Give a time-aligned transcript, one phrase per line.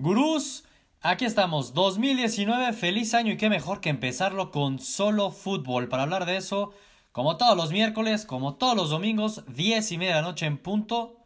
[0.00, 0.64] Gurús,
[1.02, 5.90] aquí estamos, 2019, feliz año y qué mejor que empezarlo con solo fútbol.
[5.90, 6.72] Para hablar de eso,
[7.12, 10.56] como todos los miércoles, como todos los domingos, 10 y media de la noche en
[10.56, 11.18] punto.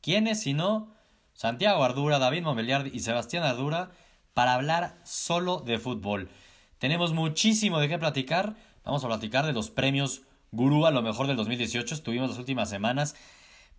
[0.00, 0.94] ¿Quiénes si no?
[1.34, 3.90] Santiago Ardura, David Montbeliard y Sebastián Ardura
[4.32, 6.30] para hablar solo de fútbol.
[6.78, 8.56] Tenemos muchísimo de qué platicar.
[8.82, 10.22] Vamos a platicar de los premios
[10.52, 11.94] Gurú a lo mejor del 2018.
[11.94, 13.14] Estuvimos las últimas semanas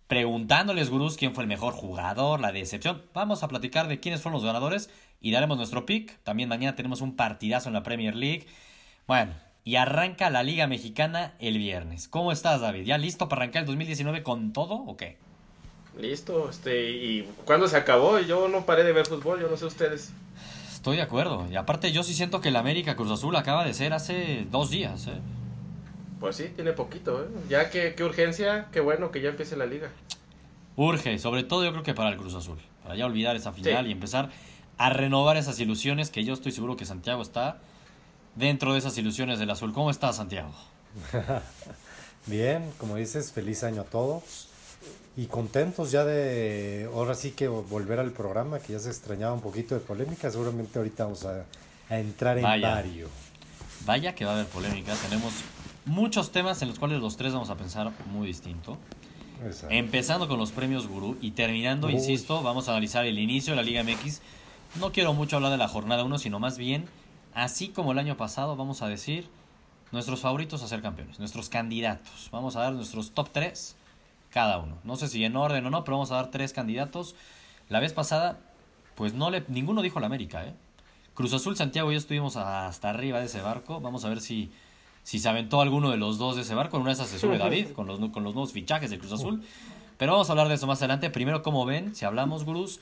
[0.06, 3.02] preguntándoles, gurús, quién fue el mejor jugador, la decepción.
[3.14, 4.90] Vamos a platicar de quiénes fueron los ganadores
[5.20, 6.18] y daremos nuestro pick.
[6.22, 8.46] También mañana tenemos un partidazo en la Premier League.
[9.06, 9.32] Bueno,
[9.64, 12.08] y arranca la Liga Mexicana el viernes.
[12.08, 12.84] ¿Cómo estás, David?
[12.84, 15.16] ¿Ya listo para arrancar el 2019 con todo o qué?
[15.98, 19.64] Listo, este, y cuando se acabó, yo no paré de ver fútbol, yo no sé
[19.64, 20.12] ustedes.
[20.70, 21.46] Estoy de acuerdo.
[21.50, 24.70] Y aparte yo sí siento que el América Cruz Azul acaba de ser hace dos
[24.70, 25.06] días.
[25.06, 25.20] ¿eh?
[26.20, 27.28] Pues sí, tiene poquito, ¿eh?
[27.48, 29.90] Ya que, qué urgencia, qué bueno que ya empiece la liga.
[30.76, 33.86] Urge, sobre todo yo creo que para el Cruz Azul, para ya olvidar esa final
[33.86, 34.30] y empezar
[34.76, 37.58] a renovar esas ilusiones que yo estoy seguro que Santiago está
[38.34, 39.72] dentro de esas ilusiones del azul.
[39.72, 40.52] ¿Cómo estás, Santiago?
[42.26, 44.48] Bien, como dices, feliz año a todos
[45.16, 49.40] y contentos ya de ahora sí que volver al programa, que ya se extrañaba un
[49.40, 50.30] poquito de polémica.
[50.30, 51.44] Seguramente ahorita vamos a,
[51.88, 52.70] entrar en Vaya.
[52.70, 53.08] vario.
[53.84, 54.94] Vaya que va a haber polémica.
[54.94, 55.32] Tenemos
[55.86, 58.78] muchos temas en los cuales los tres vamos a pensar muy distinto.
[59.44, 59.74] Exacto.
[59.74, 61.94] Empezando con los premios Gurú y terminando, Uy.
[61.94, 64.20] insisto, vamos a analizar el inicio de la Liga MX.
[64.80, 66.86] No quiero mucho hablar de la jornada 1, sino más bien,
[67.34, 69.28] así como el año pasado, vamos a decir
[69.92, 72.28] nuestros favoritos a ser campeones, nuestros candidatos.
[72.32, 73.76] Vamos a dar nuestros top 3
[74.34, 74.76] cada uno.
[74.82, 77.14] No sé si en orden o no, pero vamos a dar tres candidatos.
[77.68, 78.40] La vez pasada,
[78.96, 80.52] pues no le, ninguno dijo la América, ¿eh?
[81.14, 83.80] Cruz Azul, Santiago y yo estuvimos hasta arriba de ese barco.
[83.80, 84.50] Vamos a ver si,
[85.04, 86.76] si se aventó alguno de los dos de ese barco.
[86.76, 89.12] En una de esas se sube David con los, con los nuevos fichajes de Cruz
[89.12, 89.42] Azul.
[89.98, 91.10] Pero vamos a hablar de eso más adelante.
[91.10, 92.80] Primero, como ven, si hablamos, gurús,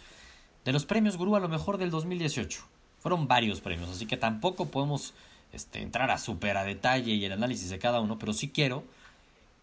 [0.64, 2.62] de los premios gurú a lo mejor del 2018.
[3.00, 5.12] Fueron varios premios, así que tampoco podemos
[5.52, 8.84] este, entrar a súper a detalle y el análisis de cada uno, pero sí quiero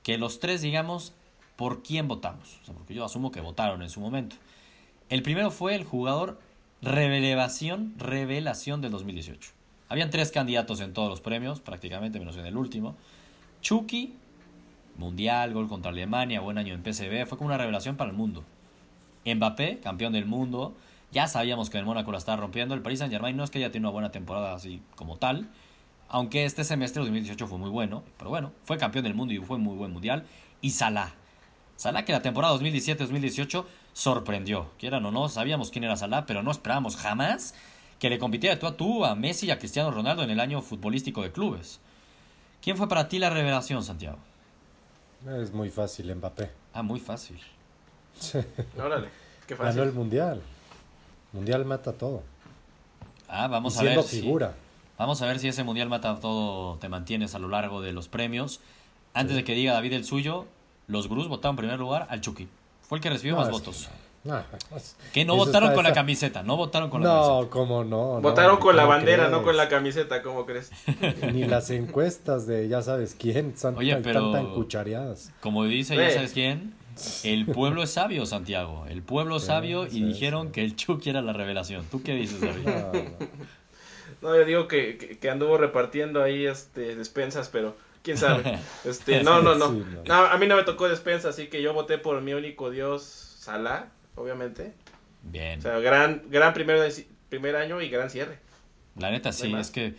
[0.04, 1.14] que los tres digamos
[1.56, 2.60] por quién votamos.
[2.62, 4.36] O sea, porque yo asumo que votaron en su momento.
[5.10, 6.40] El primero fue el jugador
[6.82, 9.52] revelación, revelación del 2018.
[9.90, 12.96] Habían tres candidatos en todos los premios, prácticamente, menos en el último.
[13.62, 14.16] Chucky,
[14.98, 18.44] Mundial, gol contra Alemania, buen año en PSV, fue como una revelación para el mundo.
[19.26, 20.76] Mbappé, campeón del mundo,
[21.12, 22.76] ya sabíamos que el Mónaco la estaba rompiendo.
[22.76, 25.50] El Paris Saint Germain no es que haya tenido una buena temporada así como tal,
[26.08, 29.58] aunque este semestre 2018 fue muy bueno, pero bueno, fue campeón del mundo y fue
[29.58, 30.26] muy buen mundial.
[30.62, 31.14] Y Salah.
[31.78, 34.70] Salah que la temporada 2017-2018 sorprendió.
[34.78, 37.56] Quieran o no, sabíamos quién era Salah, pero no esperábamos jamás
[38.00, 40.40] que le compitiera de tú a tú a Messi y a Cristiano Ronaldo en el
[40.40, 41.80] año futbolístico de clubes.
[42.62, 44.18] ¿Quién fue para ti la revelación, Santiago?
[45.42, 46.50] Es muy fácil, Mbappé.
[46.74, 47.40] Ah, muy fácil.
[48.78, 49.10] Órale,
[49.48, 49.94] qué Ganó el fácil.
[49.94, 50.42] mundial.
[51.34, 52.24] Mundial mata todo.
[53.28, 54.04] Ah, vamos y a ver.
[54.04, 54.56] si- figura.
[54.98, 58.10] Vamos a ver si ese mundial mata todo te mantienes a lo largo de los
[58.10, 58.60] premios.
[59.14, 60.46] Antes de que diga David el suyo,
[60.88, 62.48] los gurús votaron en primer lugar al Chucky.
[62.82, 63.88] Fue el que recibió No, más votos.
[64.30, 64.44] Ah,
[64.76, 67.42] es- Que no votaron está- con la camiseta, no votaron con la camiseta.
[67.42, 68.16] No, cómo no.
[68.16, 70.72] no, Votaron con la ¿cómo bandera, no con la camiseta, ¿cómo crees?
[71.34, 75.32] Ni las encuestas de ya sabes quién están, Oye, tan- pero- tan cuchareadas.
[75.40, 76.74] Como dice, ya sabes quién,
[77.24, 78.86] el pueblo es sabio, Santiago.
[78.90, 80.52] El pueblo es Sí, sabio y sí, dijeron sí.
[80.54, 81.86] que el Chucky era la revelación.
[81.90, 82.66] ¿Tú qué dices, David?
[82.66, 83.10] No, no.
[84.22, 88.60] No, yo digo que, que, que anduvo repartiendo ahí este despensas, pero quién sabe.
[88.84, 89.72] Este, no, no, no.
[89.72, 93.02] No, a mí no me tocó despensa, así que yo voté por mi único dios,
[93.40, 93.86] Salah,
[94.20, 94.74] obviamente.
[95.24, 95.60] Bien.
[95.60, 96.92] O sea, gran, gran primer,
[97.30, 98.40] primer año y gran cierre.
[98.98, 99.96] La neta, sí, es que.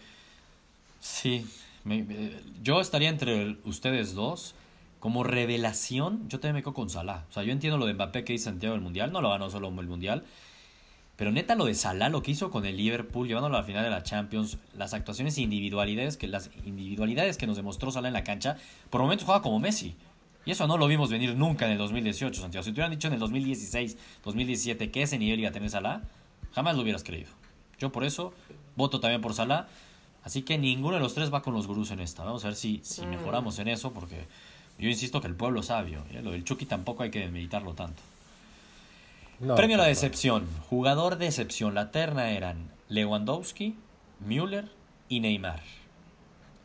[1.01, 1.47] Sí.
[1.85, 2.33] me- me-
[2.63, 4.55] yo estaría entre ustedes dos.
[4.99, 7.25] Como revelación, yo también me quedo con Salah.
[7.31, 9.13] O sea, yo entiendo lo de Mbappé que dice Santiago del Mundial.
[9.13, 10.25] No lo ganó solo el Mundial.
[11.17, 13.83] Pero neta, lo de Salah, lo que hizo con el Liverpool, llevándolo a la final
[13.83, 18.25] de la Champions, las actuaciones individualidades que, las individualidades que nos demostró Salah en la
[18.25, 18.59] cancha,
[18.91, 19.95] por momentos juega como Messi.
[20.51, 22.65] Y eso no lo vimos venir nunca en el 2018, Santiago.
[22.65, 26.01] Si te hubieran dicho en el 2016, 2017 que ese nivel iba a tener Salah,
[26.51, 27.31] jamás lo hubieras creído.
[27.79, 28.35] Yo por eso
[28.75, 29.69] voto también por Salah.
[30.25, 32.25] Así que ninguno de los tres va con los gurús en esta.
[32.25, 34.27] Vamos a ver si, si mejoramos en eso, porque
[34.77, 36.03] yo insisto que el pueblo es sabio.
[36.11, 36.21] ¿eh?
[36.21, 38.03] Lo del Chucky tampoco hay que meditarlo tanto.
[39.39, 40.49] No, Premio a la decepción.
[40.69, 41.77] Jugador de excepción.
[41.77, 43.77] La terna eran Lewandowski,
[44.19, 44.69] Müller
[45.09, 45.63] y Neymar.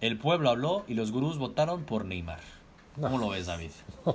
[0.02, 2.55] El pueblo habló y los gurús votaron por Neymar.
[2.96, 3.26] ¿Cómo No.
[3.26, 3.72] lo ves, David?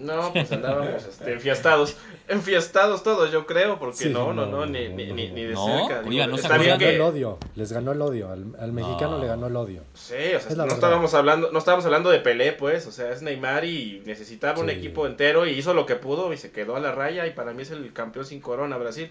[0.00, 1.96] No, pues andábamos este, enfiestados.
[2.28, 5.30] Enfiestados todos, yo creo, porque Sí, no, no, no, no, ni, no, ni, no, ni,
[5.32, 6.08] ni de No, cerca.
[6.08, 7.02] oiga, no se está Les bien ganó el que...
[7.02, 7.38] odio.
[7.56, 8.30] Les ganó el odio.
[8.30, 9.18] Al, al mexicano No.
[9.18, 9.82] le ganó el odio.
[9.94, 10.74] Sí, o sea, Es no verdad.
[10.76, 14.70] estábamos hablando, no estábamos hablando de Pelé, pues, o sea, es Neymar y necesitaba un
[14.70, 17.52] equipo entero y hizo lo que pudo y se quedó a la raya y para
[17.52, 19.10] mí es el campeón sin corona Brasil.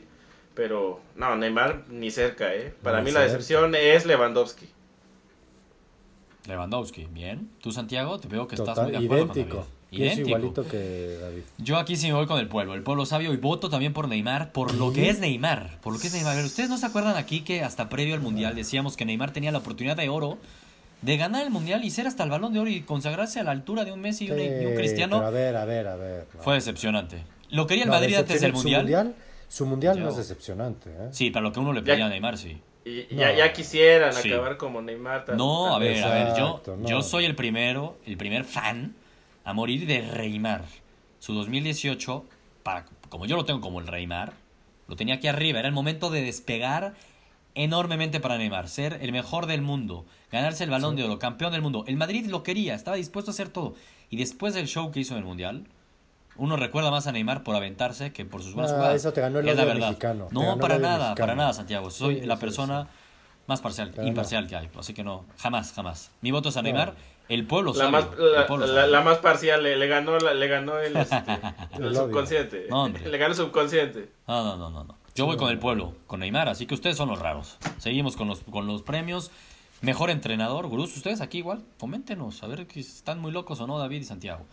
[0.56, 2.74] Pero, no, Neymar ni cerca, ¿eh?
[2.82, 3.34] Para mí la cerca.
[3.34, 4.70] decepción es Lewandowski.
[6.48, 7.50] Lewandowski, bien.
[7.62, 8.20] ¿Tú, Santiago?
[8.20, 9.58] Te veo que estás muy de acuerdo idéntico.
[9.58, 9.72] con David.
[9.90, 11.42] Pienso igualito que David.
[11.60, 14.08] Yo aquí sí me voy con el pueblo, el pueblo sabio y voto también por
[14.10, 16.34] Neymar, por lo que es Neymar, por lo que es Neymar.
[16.34, 19.32] A ver, ¿Ustedes no se acuerdan aquí que hasta previo al Mundial decíamos que Neymar
[19.32, 20.38] tenía la oportunidad de oro
[21.02, 23.52] de ganar el Mundial y ser hasta el balón de oro y consagrarse a la
[23.52, 25.18] altura de un Messi y un, y un Sí, Cristiano?
[25.18, 26.28] pero a ver, a ver, a ver.
[26.36, 26.42] no.
[26.44, 27.24] Fue decepcionante.
[27.50, 28.82] Lo quería el No, Madrid antes del Mundial.
[28.82, 29.16] Su mundial,
[29.48, 30.90] su mundial no es decepcionante.
[30.90, 31.08] ¿eh?
[31.12, 32.58] Sí, para lo que uno le Ya- pedía a Neymar, sí.
[32.88, 33.22] Y y No.
[33.22, 34.32] ya, ya quisieran Sí.
[34.32, 35.26] acabar como Neymar.
[35.26, 36.88] tan- No, a ver, a ver, yo, no.
[36.88, 38.96] yo soy el primero, el primer fan
[39.44, 40.64] a morir de Reymar.
[41.20, 42.26] Su 2018,
[42.64, 44.34] para, como yo lo tengo como el Reymar,
[44.88, 45.60] lo tenía aquí arriba.
[45.60, 46.94] Era el momento de despegar
[47.56, 51.62] enormemente para Neymar, ser el mejor del mundo, ganarse el balón de oro, campeón del
[51.62, 51.84] mundo.
[51.88, 53.74] El Madrid lo quería, estaba dispuesto a hacer todo.
[54.10, 55.66] Y después del show que hizo en el Mundial,
[56.38, 58.96] uno recuerda más a Neymar por aventarse que por sus buenas Ah, jugadas.
[58.98, 59.88] eso te ganó el Es la odio verdad.
[59.90, 61.16] mexicano, No, para nada, mexicano.
[61.16, 61.90] para nada, Santiago.
[61.92, 62.90] Soy Sí, la persona sí.
[63.48, 64.08] más parcial, Pero no.
[64.10, 64.70] imparcial que hay.
[64.78, 66.12] Así que no, jamás, jamás.
[66.22, 66.96] Mi voto es a Neymar.
[67.30, 67.92] El pueblo La sabe.
[67.92, 68.92] más, el la, pueblo la- sabe.
[68.92, 71.16] la más parcial, le, le ganó, la- le ganó el, este,
[71.74, 72.04] el El odio.
[72.06, 72.68] subconsciente.
[72.70, 73.10] No, hombre.
[73.10, 74.12] le ganó el subconsciente.
[74.28, 74.98] No, no, no, no, no.
[75.14, 77.58] Yo voy con el pueblo, con Neymar, así que ustedes son los raros.
[77.80, 79.32] Seguimos con los, con los premios.
[79.82, 83.78] Mejor entrenador, Gurús, ustedes aquí igual, coméntenos, a ver si están muy locos o no,
[83.78, 84.46] David y Santiago.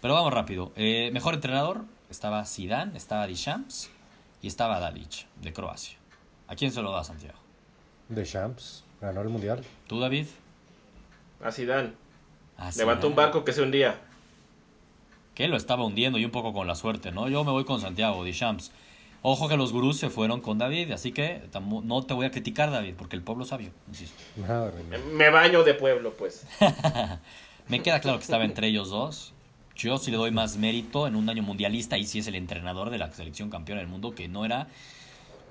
[0.00, 0.72] Pero vamos rápido.
[0.76, 3.90] Eh, mejor entrenador, estaba Zidane, estaba Deschamps
[4.42, 5.98] y estaba Dalic, de Croacia.
[6.46, 7.38] ¿A quién se lo da, Santiago?
[8.08, 9.62] De Champs, ganó el mundial.
[9.86, 10.26] ¿Tú, David?
[11.44, 11.92] A Zidane.
[12.56, 13.26] Ah, Levantó un Zidane.
[13.26, 14.00] barco que se hundía.
[15.34, 17.28] que lo estaba hundiendo y un poco con la suerte, ¿no?
[17.28, 18.72] Yo me voy con Santiago, Deschamps.
[19.22, 21.42] Ojo que los gurús se fueron con David, así que
[21.84, 24.16] no te voy a criticar, David, porque el pueblo es sabio, insisto.
[24.36, 24.98] Madre mía.
[25.12, 26.46] Me baño de pueblo, pues.
[27.68, 29.32] Me queda claro que estaba entre ellos dos.
[29.78, 32.90] Yo sí le doy más mérito en un año mundialista y sí es el entrenador
[32.90, 34.66] de la selección campeona del mundo, que no era.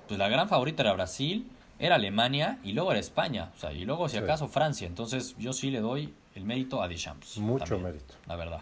[0.07, 1.47] Pues la gran favorita era Brasil,
[1.79, 3.51] era Alemania y luego era España.
[3.55, 4.23] O sea, y luego, si Sí.
[4.23, 4.85] acaso, Francia.
[4.85, 7.37] Entonces, yo sí le doy el mérito a Deschamps.
[7.37, 8.13] Mucho también, mérito.
[8.27, 8.61] La verdad.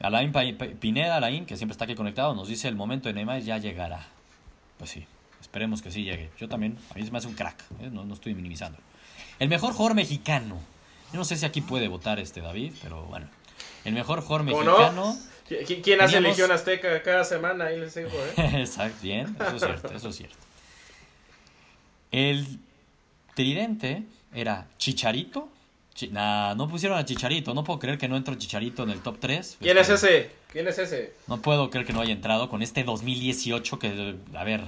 [0.00, 0.32] Alain
[0.78, 4.06] Pineda, Alain, que siempre está aquí conectado, nos dice el momento de Neymar ya llegará.
[4.78, 5.04] Pues sí,
[5.40, 6.30] esperemos que sí llegue.
[6.38, 7.90] Yo también, a mí se me hace un crack, ¿eh?
[7.90, 8.78] no, no estoy minimizando.
[9.40, 10.56] El mejor jugador mexicano.
[11.12, 13.26] Yo no sé si aquí puede votar este David, pero bueno.
[13.84, 15.16] El mejor jugador ¿Cómo mexicano.
[15.48, 17.66] ¿Qui- qui- ¿Quién hace Legión Azteca cada semana?
[17.66, 18.32] Ahí les digo, ¿eh?
[18.60, 20.36] Exacto, bien, eso es cierto, eso es cierto.
[22.10, 22.58] El
[23.34, 24.02] tridente
[24.34, 25.48] era Chicharito.
[25.94, 29.00] Chi- nah, no pusieron a Chicharito, no puedo creer que no entró Chicharito en el
[29.00, 29.56] top 3.
[29.60, 30.30] ¿Quién es ese?
[30.52, 31.12] ¿Quién es ese?
[31.26, 34.60] No puedo creer que no haya entrado con este 2018 que, a ver,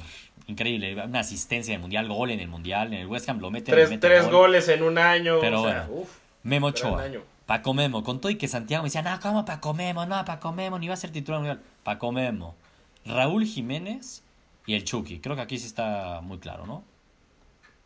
[0.47, 0.95] increíble.
[1.03, 2.89] Una asistencia en el Mundial, gol en el Mundial.
[2.93, 4.33] En el West Ham lo mete, Tres, le tres gol.
[4.33, 5.39] goles en un año.
[5.41, 6.03] Pero o sea, bueno.
[6.03, 6.11] uf.
[6.43, 7.05] Memo Ochoa.
[7.51, 8.05] Paco Memo.
[8.05, 10.07] Con todo y que Santiago me decía, no, ¿cómo Paco Memo?
[10.07, 11.61] No, Paco Memo ni va a ser titular mundial.
[11.83, 12.55] Paco Memo.
[13.05, 14.23] Raúl Jiménez
[14.67, 15.19] y el Chucky.
[15.19, 16.85] Creo que aquí sí está muy claro, ¿no?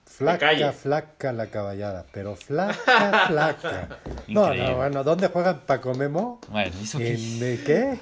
[0.04, 3.88] Flaca, flaca la caballada, pero flaca, flaca.
[4.28, 4.70] No, Increíble.
[4.70, 6.42] no, bueno, ¿dónde juega Paco Memo?
[6.50, 7.14] Bueno, hizo que...
[7.14, 7.98] ¿En de qué?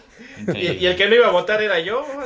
[0.59, 2.05] Y, y el que no iba a votar era yo.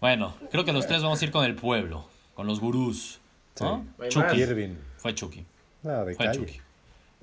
[0.00, 3.20] Bueno, creo que los tres vamos a ir con el pueblo, con los gurús.
[3.60, 3.78] ¿no?
[3.78, 3.84] Sí.
[3.98, 4.42] No Chucky.
[4.42, 4.74] Irving.
[4.98, 5.44] Fue Chucky.
[5.82, 6.38] Nada, de Fue calle.
[6.38, 6.60] Chucky.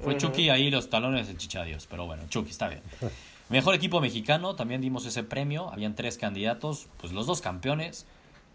[0.04, 0.28] Fue Ujú.
[0.28, 1.88] Chucky ahí los talones de chichadios.
[1.88, 2.82] Pero bueno, Chucky, está bien.
[3.50, 5.70] Mejor equipo mexicano, también dimos ese premio.
[5.72, 8.06] Habían tres candidatos, pues los dos campeones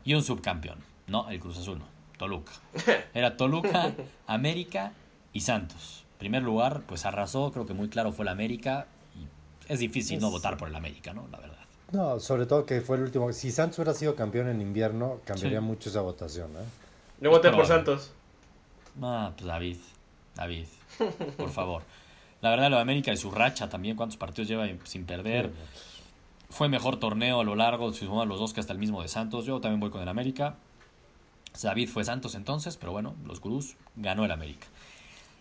[0.04, 0.78] y un subcampeón.
[1.06, 1.84] No, el Cruz Azul, no.
[2.18, 2.52] Toluca.
[3.14, 3.92] Era Toluca,
[4.26, 4.92] América
[5.34, 6.04] y Santos.
[6.18, 8.86] Primer lugar, pues arrasó, creo que muy claro fue el América.
[9.14, 9.26] Y
[9.72, 11.28] es difícil no votar por el América, ¿no?
[11.30, 11.56] La verdad.
[11.92, 13.30] No, sobre todo que fue el último.
[13.34, 15.64] Si Santos hubiera sido campeón en invierno, cambiaría Sí.
[15.64, 16.50] mucho esa votación.
[16.52, 16.64] ¿eh?
[17.20, 17.66] Yo voté por.
[17.66, 18.12] Santos.
[19.02, 19.76] Ah, pues David,
[20.34, 20.64] David,
[21.36, 21.82] por favor.
[22.40, 25.52] La verdad, lo de América y su racha también, cuántos partidos lleva sin perder.
[26.50, 29.08] Fue mejor torneo a lo largo, si suman los dos que hasta el mismo de
[29.08, 29.46] Santos.
[29.46, 30.56] Yo también voy con el América.
[31.62, 34.66] David fue Santos entonces, pero bueno, los gurús ganó el América.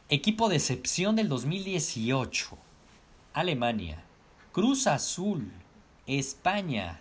[0.10, 2.58] Equipo de excepción del 2018.
[3.34, 4.04] Alemania.
[4.52, 5.52] Cruz Azul.
[6.08, 7.00] España.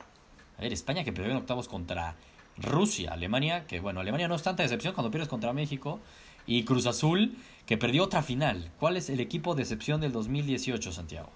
[0.58, 2.16] A ver, España que perdió en octavos contra
[2.56, 3.12] Rusia.
[3.12, 6.00] Alemania, que bueno, Alemania no es tanta decepción cuando pierdes contra México.
[6.46, 8.70] Y Cruz Azul, que perdió otra final.
[8.78, 11.30] ¿Cuál es el equipo de excepción del 2018, Santiago?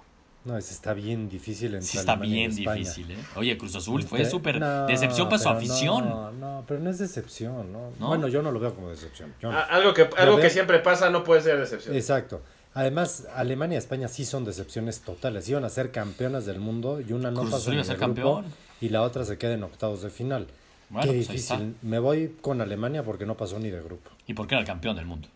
[0.44, 3.16] No, ese está bien difícil entre Sí, está Alemania bien difícil, ¿eh?
[3.36, 6.08] Oye, Cruz Azul fue Este- súper no, decepción para su pero afición.
[6.08, 7.90] No, no, pero no es decepción, ¿no?
[7.98, 8.06] ¿No?
[8.08, 9.34] Bueno, yo no lo veo como decepción.
[9.42, 9.50] no.
[9.50, 11.94] Algo, que, algo veo- que siempre pasa no puede ser decepción.
[11.94, 12.40] Exacto.
[12.72, 15.48] Además, Alemania y España sí son decepciones totales.
[15.48, 17.84] Iban a ser campeonas del mundo y una no Cruz pasó Azul ni iba a
[17.84, 18.54] de ser grupo campeón.
[18.80, 20.46] y la otra se queda en octavos de final.
[20.88, 21.56] Bueno, Qué pues ahí está.
[21.56, 21.76] difícil.
[21.82, 24.10] Me voy con Alemania porque no pasó ni de grupo.
[24.26, 25.28] Y porque era el campeón del mundo.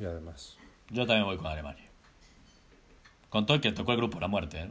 [0.00, 0.56] Y además.
[0.88, 1.84] Yo también voy con Alemania.
[3.28, 4.70] Con todo el que tocó el grupo la muerte, ¿eh?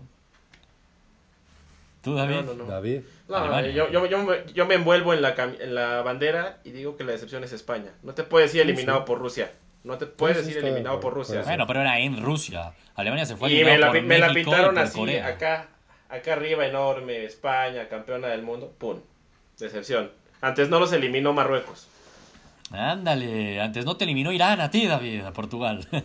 [2.01, 2.35] ¿Tú, David?
[2.37, 2.65] No, no, no.
[2.65, 3.01] David.
[3.27, 3.71] No, Alemania.
[3.71, 7.03] yo, yo, yo, me- yo me envuelvo en la, en la bandera y digo que
[7.03, 7.91] la decepción es España.
[8.03, 9.05] No te puedes ir eliminado sí.
[9.05, 9.51] por Rusia.
[9.83, 11.41] No te puedes Sí, sí, ir estoy de eliminado por Rusia.
[11.43, 12.73] Bueno, pero era en Rusia.
[12.95, 15.27] Alemania se fue y me eliminado la, por me la y pintaron por así, Corea.
[15.27, 15.67] acá,
[16.09, 18.73] acá arriba, enorme, España, campeona del mundo.
[18.77, 18.99] Pum,
[19.57, 20.11] decepción.
[20.41, 21.87] Antes no los eliminó Marruecos.
[22.71, 25.87] Ándale, antes no te eliminó Irán a ti, David, a Portugal.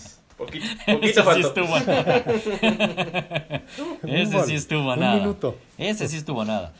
[0.36, 1.48] Poquito, Ese poquito sí faltó.
[1.48, 2.24] estuvo a nada.
[4.06, 5.14] Ese sí estuvo a un nada.
[5.16, 5.58] minuto.
[5.76, 6.72] Ese sí estuvo a nada.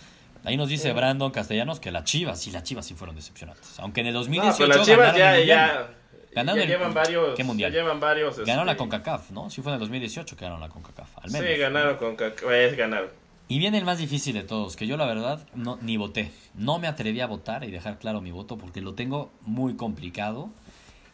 [0.44, 3.78] Ahí nos dice Brandon Castellanos que las Chivas, sí, las Chivas sí fueron decepcionantes.
[3.80, 5.58] Aunque en el No, 2018 pero las Chivas ganaron ya, el Mundial.
[5.92, 5.96] ya,
[6.32, 7.34] Ganaron ya el- llevan varios.
[7.34, 7.72] ¿Qué mundial?
[7.72, 8.38] Ya llevan varios.
[8.38, 9.50] Ganaron la este, CONCACAF, ¿no?
[9.50, 11.46] Sí fue en el 2018 que ganaron la CONCACAF, al menos.
[11.48, 13.10] Sí, ganaron con Cac- eh, ganaron.
[13.50, 16.30] Y viene el más difícil de todos, que yo la verdad no, ni voté.
[16.54, 20.50] No me atreví a votar y dejar claro mi voto porque lo tengo muy complicado.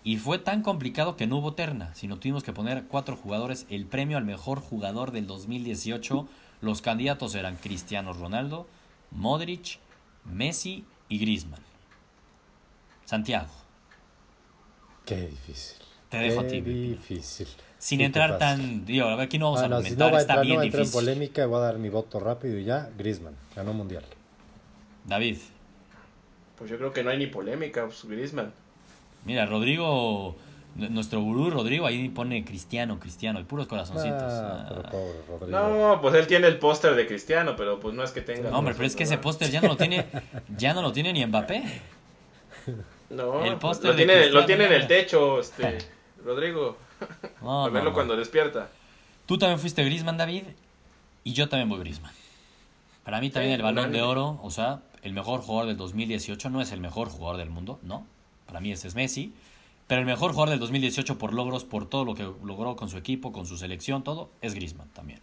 [0.05, 3.65] Y fue tan complicado que no hubo terna, sino tuvimos que poner cuatro jugadores.
[3.71, 6.29] El premio al mejor jugador del 2018.
[6.61, 8.67] Los candidatos eran Cristiano Ronaldo,
[9.13, 9.79] Modric,
[10.27, 11.63] Messi y Griezmann.
[13.07, 13.49] Santiago,
[15.07, 15.86] Qué difícil.
[16.09, 17.49] Te dejo a ti, difícil.
[17.79, 18.85] sin entrar tan...
[18.87, 20.33] Digo, a ver, aquí no vamos Ah, a no, si argumentar, no va a está
[20.35, 21.05] entrar, no bien va a entrar en difícil.
[21.05, 22.89] polémica, voy a dar mi voto rápido y ya.
[22.97, 24.05] Griezmann, ganó mundial.
[25.05, 25.39] David,
[26.59, 28.53] Pues yo creo que no hay ni polémica, pues, Griezmann.
[29.25, 30.37] Mira, Rodrigo,
[30.77, 34.23] nuestro gurú Rodrigo ahí pone cristiano, cristiano, y puros corazoncitos.
[34.33, 34.67] Ah, Ah.
[34.69, 35.59] pero pobre Rodrigo.
[35.59, 38.51] No, pues él tiene el póster de Cristiano, pero pues no es que tenga.
[38.51, 40.07] No, hombre, pero es que ese póster ya no lo tiene,
[40.57, 41.63] ya no lo tiene ni Mbappé.
[43.11, 45.79] No, el pues, póster lo tiene, lo tiene en el techo, este,
[46.25, 46.77] Rodrigo.
[47.43, 47.95] No, a no, verlo no.
[47.95, 48.69] cuando despierta.
[49.27, 50.45] Tú también fuiste Griezmann, David,
[51.25, 52.13] y yo también voy Griezmann.
[53.05, 56.51] Para mí también Sí, el balón de oro, o sea, el mejor jugador del 2018
[56.51, 58.07] no es el mejor jugador del mundo, no.
[58.47, 59.33] Para mí ese es Messi.
[59.87, 62.97] Pero el mejor jugador del 2018 por logros, por todo lo que logró con su
[62.97, 65.21] equipo, con su selección, todo, es Griezmann también.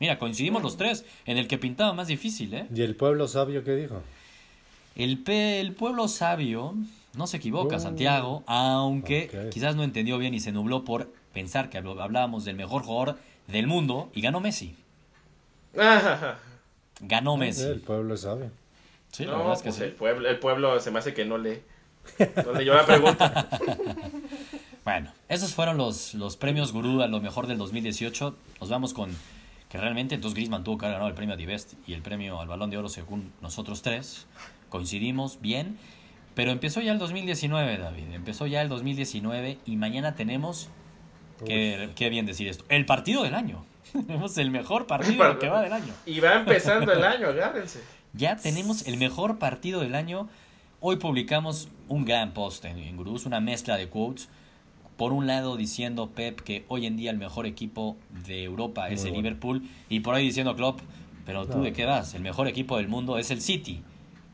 [0.00, 2.66] Mira, coincidimos los tres en el que pintaba más difícil, ¿eh?
[2.74, 4.02] ¿Y el pueblo sabio qué dijo?
[4.96, 6.74] El, pe- el pueblo sabio
[7.14, 11.70] no se equivoca, Uh, Santiago, aunque quizás no entendió bien y se nubló por pensar
[11.70, 14.76] que habl- hablábamos del mejor jugador del mundo y ganó Messi.
[17.02, 17.62] Ganó Messi.
[17.64, 18.50] El pueblo es sabio.
[19.12, 19.82] Sí, la no, verdad es que pues sí.
[19.84, 21.60] el pueblo, el pueblo se me hace que no lee.
[22.44, 23.48] No leyó la pregunta.
[24.82, 28.34] Bueno, esos fueron los, los premios Gurú a lo mejor del 2018.
[28.60, 29.10] Nos vamos con
[29.68, 32.40] que realmente entonces Griezmann tuvo que haber ganado el premio a Divest y el premio
[32.40, 34.26] al Balón de Oro según nosotros tres.
[34.70, 35.78] Coincidimos bien.
[36.40, 38.12] Pero empezó ya el 2019, David.
[38.14, 40.70] Empezó ya el 2019 y mañana tenemos,
[41.44, 43.66] qué, qué bien decir esto, el partido del año.
[43.92, 45.92] tenemos el mejor partido que va del año.
[46.06, 47.82] Y va empezando el año, agárrense.
[48.14, 50.30] Ya tenemos el mejor partido del año.
[50.80, 54.30] Hoy publicamos un gran post en, en Gurús, una mezcla de quotes.
[54.96, 59.04] Por un lado diciendo Pep que hoy en día el mejor equipo de Europa es
[59.04, 59.24] el bueno.
[59.24, 59.62] Liverpool.
[59.90, 60.80] Y por ahí diciendo Klopp,
[61.26, 61.64] pero tú No.
[61.64, 62.14] de qué vas?
[62.14, 63.82] El mejor equipo del mundo es el City.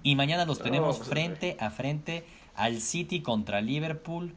[0.07, 4.35] Y mañana los tenemos pues, frente a frente al City contra Liverpool.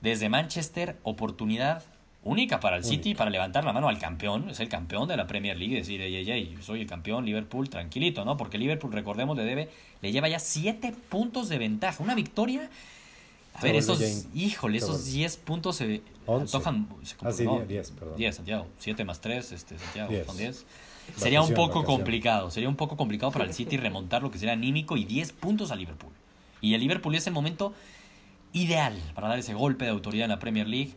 [0.00, 1.82] Desde Manchester, oportunidad
[2.24, 4.48] única para el City para levantar la mano al campeón.
[4.48, 5.74] Es el campeón de la Premier League.
[5.76, 8.38] Decir, ey, ey, ey, soy el campeón, Liverpool, tranquilito, ¿no?
[8.38, 9.68] Porque Liverpool, recordemos, le debe,
[10.00, 12.02] le lleva ya siete puntos de ventaja.
[12.02, 12.70] Una victoria.
[13.52, 14.00] A ver, esos,
[14.34, 15.10] híjole, esos vuelve.
[15.10, 16.88] 10 puntos se antojan.
[17.02, 18.16] se- Ah, sí, no, perdón.
[18.16, 18.66] 10, Santiago.
[18.78, 20.24] 7 más 3, este, Santiago, Diez.
[20.26, 20.64] son 10.
[21.16, 21.84] Sería un poco vacación.
[21.96, 22.50] complicado.
[22.50, 25.70] Sería un poco complicado para el City remontar lo que sería anímico y 10 puntos
[25.70, 26.12] a Liverpool.
[26.60, 27.72] Y el Liverpool es el momento
[28.52, 30.92] ideal para dar ese golpe de autoridad en la Premier League.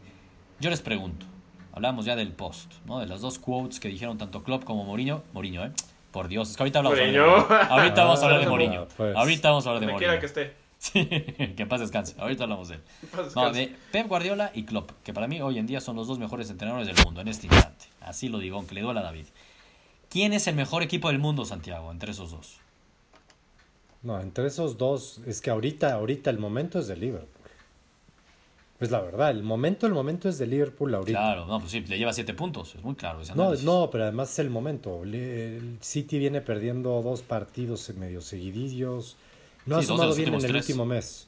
[0.60, 1.26] Yo les pregunto,
[1.74, 3.00] hablamos ya del post, ¿no?
[3.00, 5.24] De las dos quotes que dijeron tanto Klopp como Mourinho.
[5.34, 5.72] Mourinho, ¿eh?
[6.12, 7.38] Por Dios, es que ahorita hablamos de Mourinho.
[7.38, 7.70] Mourinho.
[7.72, 8.88] Ahorita vamos a hablar de Ah, Mourinho.
[8.98, 9.16] pues.
[9.16, 10.34] Ahorita vamos a hablar de Donde quiera Mourinho.
[10.34, 10.64] que esté.
[10.78, 11.06] Sí,
[11.56, 12.16] que en paz descanse.
[12.20, 12.82] Ahorita hablamos de él.
[13.36, 16.20] No, de Pep Guardiola y Klopp, que para mí hoy en día son los dos
[16.20, 17.86] mejores entrenadores del mundo en este instante.
[18.02, 19.28] Así lo digo, aunque le duela a David.
[20.14, 22.58] ¿Quién es el mejor equipo del mundo, Santiago, entre esos dos?
[24.04, 27.30] No, entre esos dos, es que ahorita, ahorita el momento es de Liverpool.
[28.80, 31.18] Es la verdad, el momento, el momento es de Liverpool ahorita.
[31.18, 34.04] Claro, no, pues sí, le lleva siete puntos, es muy claro ese No, no, pero
[34.04, 35.04] además es el momento.
[35.04, 39.16] El City viene perdiendo dos partidos medio seguidillos.
[39.66, 40.64] No Sí, ha sumado bien en el tres.
[40.68, 41.28] último mes.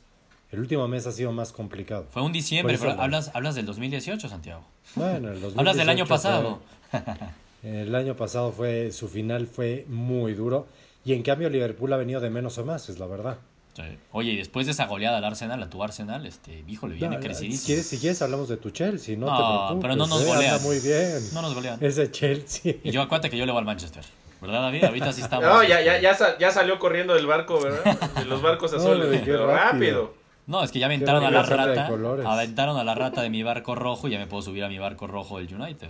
[0.52, 2.06] El último mes ha sido más complicado.
[2.12, 4.64] Fue un diciembre, pero hablas, hablas del 2018, Santiago.
[4.96, 6.60] Bueno, el 2018 Hablas del año fue- pasado.
[7.66, 10.68] el año pasado fue su final fue muy duro
[11.04, 13.38] y en cambio Liverpool ha venido de menos o más, es la verdad.
[13.76, 13.84] Sí.
[14.14, 17.22] Oye, y después de esa goleada al Arsenal, a tu Arsenal, este, híjole, viene No,
[17.22, 17.66] si crecidísimo.
[17.66, 20.64] quieres, si quieres hablamos de tu Chelsea, no, No, te pero no nos eh, golean.
[20.64, 21.20] muy bien.
[21.34, 21.78] No nos golean.
[21.84, 22.76] Ese Chelsea.
[22.84, 24.04] Y yo acuérdate que yo le voy al Manchester.
[24.42, 24.84] ¿Verdad, David?
[24.86, 25.46] Ahorita sí estamos.
[25.46, 28.00] No, ya, ya, este, ya, ya salió corriendo del barco, ¿verdad?
[28.12, 29.22] De los barcos azules.
[29.26, 29.48] Pero rápido.
[29.48, 30.14] rápido.
[30.48, 31.88] No, es que ya aventaron a la rata.
[31.88, 32.26] colores.
[32.26, 34.78] Aventaron a la rata de mi barco rojo y ya me puedo subir a mi
[34.80, 35.90] barco rojo del United.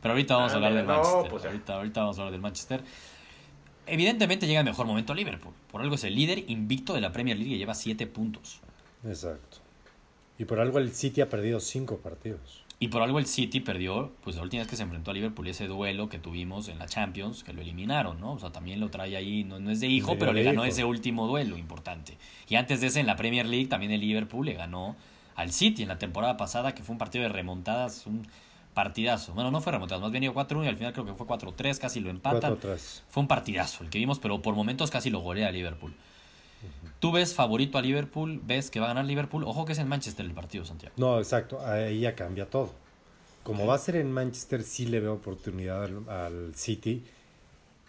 [0.00, 1.30] Pero ahorita vamos a hablar del no, Manchester.
[1.30, 2.82] pues ahorita, ahorita vamos a hablar del Manchester.
[3.86, 5.52] evidentemente llega en mejor momento a Liverpool.
[5.70, 8.60] Por algo es el líder invicto de la Premier League y lleva 7 puntos.
[9.04, 9.58] Exacto.
[10.38, 12.64] Y por algo el City ha perdido 5 partidos.
[12.82, 15.46] Y por algo el City perdió, pues la última vez que se enfrentó a Liverpool
[15.48, 18.32] ese duelo que tuvimos en la Champions, que lo eliminaron, ¿no?
[18.32, 20.72] O sea, también lo trae ahí, no, no es de hijo, pero le ganó hijo.
[20.72, 22.16] ese último duelo importante.
[22.48, 24.96] Y antes de ese en la Premier League también el Liverpool le ganó
[25.34, 28.26] al City en la temporada pasada, que fue un partido de remontadas, un
[28.74, 29.32] partidazo.
[29.34, 31.78] Bueno, no fue remontadas, más bien iba 4-1 y al final creo que fue 4-3,
[31.78, 32.58] casi lo empatan.
[32.58, 33.02] 4-3.
[33.08, 35.94] Fue un partidazo el que vimos, pero por momentos casi lo golea Liverpool.
[36.98, 38.40] ¿Tú ves favorito a Liverpool?
[38.44, 39.44] ¿Ves que va a ganar Liverpool?
[39.44, 40.94] Ojo que es en Manchester el partido, Santiago.
[40.98, 41.64] No, exacto.
[41.64, 42.70] Ahí ya cambia todo.
[43.42, 47.02] Como va a ser en Manchester, sí le veo oportunidad al, al City.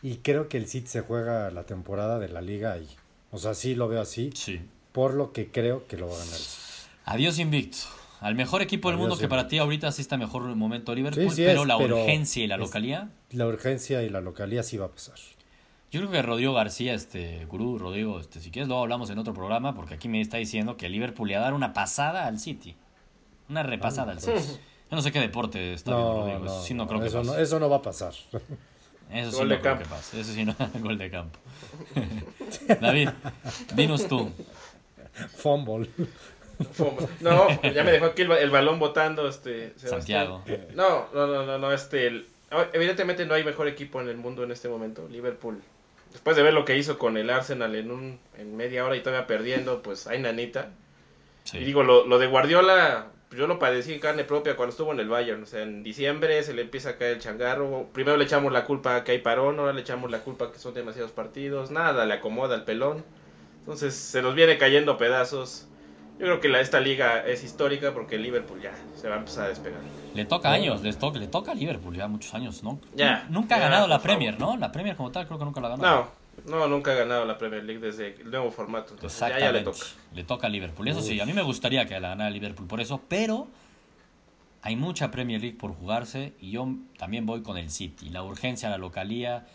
[0.02, 2.88] Y creo que el City se juega la temporada de la liga ahí.
[3.32, 4.32] O sea, sí lo veo así.
[4.34, 4.62] Sí.
[4.94, 6.40] Por lo que creo que lo va a ganar.
[7.06, 7.80] Adiós invicto.
[8.22, 11.30] Al mejor equipo del Adiós, mundo que para ti ahorita sí está mejor momento Liverpool,
[11.32, 13.10] Sí, sí pero es, la pero urgencia y la localía.
[13.32, 15.16] La urgencia y la localía sí va a pasar.
[15.92, 19.34] Yo creo que Rodrigo García, este gurú, Rodrigo, este, si quieres luego hablamos en otro
[19.34, 22.40] programa, porque aquí me está diciendo que Liverpool le va a dar una pasada al
[22.40, 22.75] City.
[23.50, 24.38] Una repasada al City.
[24.90, 27.04] Yo no sé qué deporte está viendo No, Rodrigo, no, eso sí no creo no,
[27.04, 27.30] que eso, pase.
[27.32, 28.13] no, eso no va a pasar.
[29.12, 29.84] Eso sí Gol no de creo campo.
[29.84, 30.20] que pase.
[30.22, 31.40] Eso sí no, gol de campo.
[32.82, 33.10] David,
[33.75, 34.30] dinos tú.
[35.36, 35.90] Fumble.
[37.20, 40.41] No, ya me dejó aquí el, ba- el balón botando, este, Santiago.
[40.46, 40.75] Sebastián.
[40.75, 42.25] No, no, no, no, no, este, el-
[42.74, 45.62] evidentemente no hay mejor equipo en el mundo en este momento, Liverpool.
[46.12, 49.01] Después de ver lo que hizo con el Arsenal en un, en media hora y
[49.01, 50.70] todavía perdiendo, pues hay nanita.
[51.46, 51.60] Sí.
[51.60, 55.00] Y digo, lo, lo de Guardiola, yo lo padecí en carne propia cuando estuvo en
[55.00, 55.41] el Bayern.
[55.41, 57.88] O sea, en diciembre se le empieza a caer el changarro.
[57.94, 60.74] Primero le echamos la culpa que hay parón, ahora le echamos la culpa que son
[60.74, 61.72] demasiados partidos.
[61.72, 63.06] Nada, le acomoda el pelón.
[63.60, 65.68] Entonces se nos viene cayendo pedazos.
[66.22, 69.18] Yo creo que la, esta liga es histórica porque el Liverpool ya se va a
[69.18, 69.82] empezar a despegar.
[70.13, 72.80] Le toca años, les toca, le toca a Liverpool ya muchos años, ¿no?
[72.94, 74.00] Ya, Nunca ha ganado la.
[74.00, 74.56] Premier, ¿no?
[74.56, 76.12] La Premier como tal creo que nunca la ha ganado.
[76.45, 78.93] No, no, nunca ha ganado la Premier League desde el nuevo formato.
[78.93, 79.80] Entonces ya, ya le toca.
[80.13, 80.88] Le toca a Liverpool.
[80.89, 83.48] Eso sí, a mí me gustaría que la ganara Liverpool por eso, pero
[84.62, 86.67] hay mucha Premier League por jugarse y yo
[87.00, 88.10] también voy con el City.
[88.10, 89.48] La urgencia, la localía,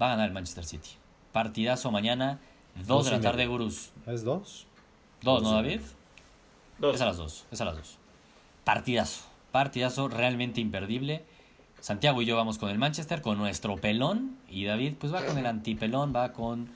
[0.00, 0.92] va a ganar el Manchester City.
[1.32, 2.40] Partidazo mañana,
[2.74, 3.90] dos Dos de y la tarde, gurús.
[4.06, 4.66] ¿Es dos?
[5.22, 5.80] Dos, Dos ¿no, David?
[6.80, 6.96] Dos.
[6.96, 7.98] Es a las dos, es a las dos.
[8.64, 11.24] Partidazo, partidazo realmente imperdible.
[11.80, 14.36] Santiago y yo vamos con el Manchester, con nuestro pelón.
[14.48, 16.68] Y David, pues va con el antipelón, va con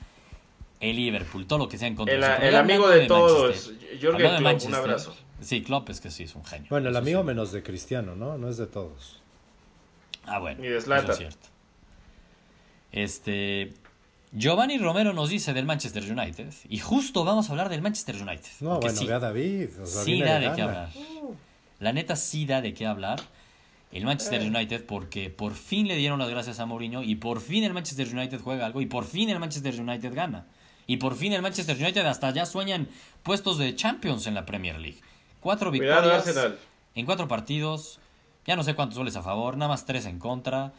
[0.79, 2.37] el Liverpool, todo lo que sea en contra.
[2.37, 5.15] El, el amigo de todos, Jürgen Klopp, un Manchester, abrazo.
[5.41, 6.67] Sí, Klopp es que sí, es un genio.
[6.69, 7.27] Bueno, el amigo sí.
[7.27, 8.37] menos de Cristiano, ¿no?
[8.37, 9.21] No es de todos.
[10.25, 10.61] Ah, bueno.
[10.61, 11.47] Ni de eso es cierto.
[12.91, 13.73] Este.
[14.35, 16.53] Giovanni Romero nos dice del Manchester United.
[16.69, 18.49] Y justo vamos a hablar del Manchester United.
[18.59, 19.69] No, bueno, sí, David.
[19.81, 20.89] O sea, sí da de de qué hablar.
[21.79, 23.21] La neta sí da de qué hablar.
[23.91, 24.47] El Manchester Eh.
[24.47, 28.07] United porque por fin le dieron las gracias a Mourinho y por fin el Manchester
[28.13, 30.45] United juega algo y por fin el Manchester United gana.
[30.85, 32.89] Y por fin el Manchester United hasta ya sueñan
[33.23, 34.99] puestos de Champions en la Premier League.
[35.39, 36.57] Cuatro Cuidado, victorias Arsenal.
[36.95, 37.99] en cuatro partidos.
[38.45, 40.73] Ya no sé cuántos goles a favor, nada más tres en contra.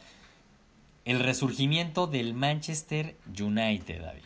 [1.07, 4.23] El resurgimiento del Manchester United, David.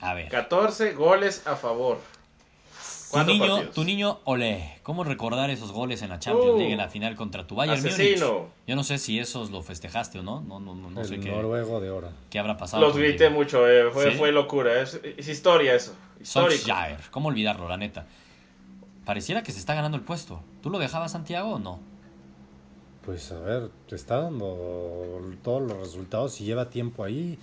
[0.00, 0.28] A ver.
[0.28, 1.96] 14 goles a favor.
[1.98, 3.74] Tu ¿Cuántos niño, partidos?
[3.74, 7.14] tu niño, ole, ¿cómo recordar esos goles en la Champions Uh, League en la final
[7.14, 7.94] contra tu Bayern Múnich?
[7.94, 8.48] asesino.
[8.66, 11.30] Yo no sé si esos lo festejaste o no, no, no, no, no sé qué,
[11.30, 12.10] noruego de oro.
[12.30, 12.82] qué habrá pasado.
[12.82, 14.18] Los grité mucho, eh, fue, ¿Sí?
[14.18, 14.82] fue locura.
[14.82, 15.94] Es, es historia eso.
[16.20, 16.50] Histórico.
[16.64, 18.06] Solskjaer, ¿cómo olvidarlo, la neta?
[19.04, 20.42] Pareciera que se está ganando el puesto.
[20.60, 21.78] ¿Tú lo dejabas, Santiago, o no?
[23.06, 27.38] Pues a ver, te está dando todos los resultados y lleva tiempo ahí.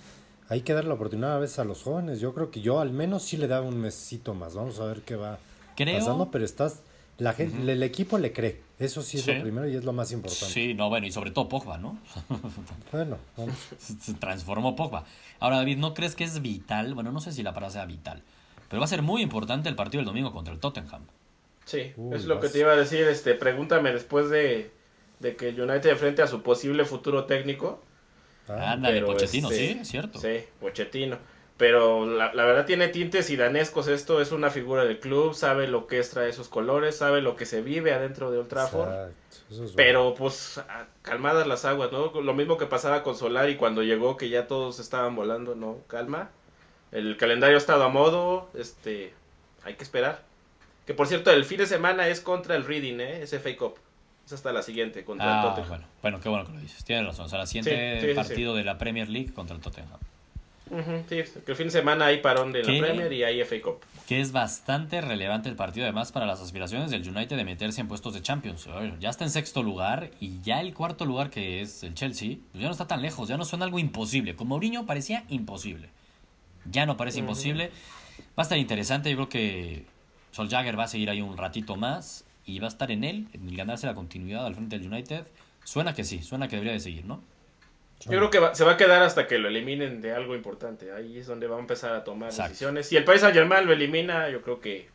[0.50, 2.20] Hay que dar la oportunidad a veces a los jóvenes.
[2.20, 4.54] Yo creo que yo al menos sí le daba un mesito más.
[4.54, 5.38] Vamos a ver qué va
[5.74, 5.98] Creo...
[5.98, 6.80] pasando, pero estás
[7.16, 8.60] la gente, el equipo le cree.
[8.78, 9.32] Eso sí es Sí.
[9.32, 10.52] lo primero y es lo más importante.
[10.52, 11.98] Sí, no, bueno, y sobre todo Pogba, ¿no?
[12.92, 13.54] Bueno, vamos.
[13.78, 15.04] se transformó Pogba.
[15.40, 16.94] Ahora, David, ¿no crees que es vital?
[16.94, 18.22] Bueno, no sé si la palabra sea vital,
[18.68, 21.02] pero va a ser muy importante el partido del domingo contra el Tottenham.
[21.64, 23.04] Sí, Uy, es lo que te iba a decir.
[23.06, 24.70] Este, pregúntame después de,
[25.20, 27.82] de que el United enfrente a su posible futuro técnico.
[28.48, 30.18] Ah, Ándale, Pochettino, este, sí, es cierto.
[30.18, 31.18] Sí, Pochettino.
[31.56, 35.86] Pero la, la verdad tiene tintes iranescos esto, es una figura del club, sabe lo
[35.86, 38.88] que es traer esos colores, sabe lo que se vive adentro de Old Trafford.
[38.88, 39.72] exacto, bueno.
[39.76, 42.08] Pero pues a- calmadas las aguas, ¿no?
[42.20, 45.78] Lo mismo que pasaba con Solari cuando llegó, que ya todos estaban volando, ¿no?
[45.86, 46.30] Calma.
[46.90, 49.14] El calendario ha estado a modo, este,
[49.62, 50.22] hay que esperar.
[50.86, 53.22] Que por cierto, el fin de semana es contra el Reading, ¿eh?
[53.22, 53.76] Es FA Cup.
[54.26, 55.68] Es hasta la siguiente, contra el Ah, Tottenham.
[55.68, 56.82] bueno, bueno, qué bueno que lo dices.
[56.84, 57.26] Tienes razón.
[57.26, 59.98] O sea, el siguiente Sí, sí, sí, partido de la Premier League contra el Tottenham.
[61.08, 63.80] Sí, que el fin de semana hay parón de la Premier y hay FA Cup.
[64.08, 67.86] Que es bastante relevante el partido, además, para las aspiraciones del United de meterse en
[67.88, 68.66] puestos de Champions.
[68.66, 72.36] Ver, ya está en sexto lugar y ya el cuarto lugar, que es el Chelsea,
[72.50, 74.34] pues ya no está tan lejos, ya no suena algo imposible.
[74.36, 75.90] Con Mourinho parecía imposible.
[76.70, 77.70] Ya no parece imposible.
[78.36, 79.84] Va a estar interesante, yo creo que
[80.32, 83.28] Sol Jagger va a seguir ahí un ratito más y va a estar en él,
[83.32, 85.26] en ganarse la continuidad al frente del United.
[85.64, 87.22] Suena que sí, suena que debería de seguir, ¿no?
[88.00, 90.92] Yo creo que va- se va a quedar hasta que lo eliminen de algo importante.
[90.92, 92.50] Ahí es donde va a empezar a tomar Exacto.
[92.50, 92.86] decisiones.
[92.88, 94.88] Si el país Saint Germain lo elimina, yo creo que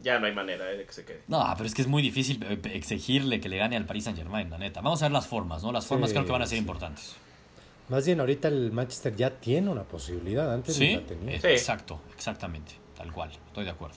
[0.00, 1.22] ya no hay manera eh, de que se quede.
[1.26, 4.16] No, pero es que es muy difícil eh, exigirle que le gane al Paris Saint
[4.18, 4.82] Germain, la neta.
[4.82, 5.72] Vamos a ver las formas, ¿no?
[5.72, 6.60] Las formas Sí, creo que van a ser sí.
[6.60, 7.16] importantes.
[7.88, 10.52] Más bien, ahorita el Manchester ya tiene una posibilidad.
[10.54, 11.34] Antes Sí, la tenía.
[11.36, 11.46] eh, Sí.
[11.48, 13.96] exacto, exactamente, tal cual, estoy de acuerdo.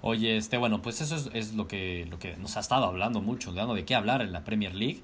[0.00, 3.20] Oye, este, bueno, pues eso es, es lo que lo que nos ha estado hablando
[3.20, 5.02] mucho, dando de qué hablar en la Premier League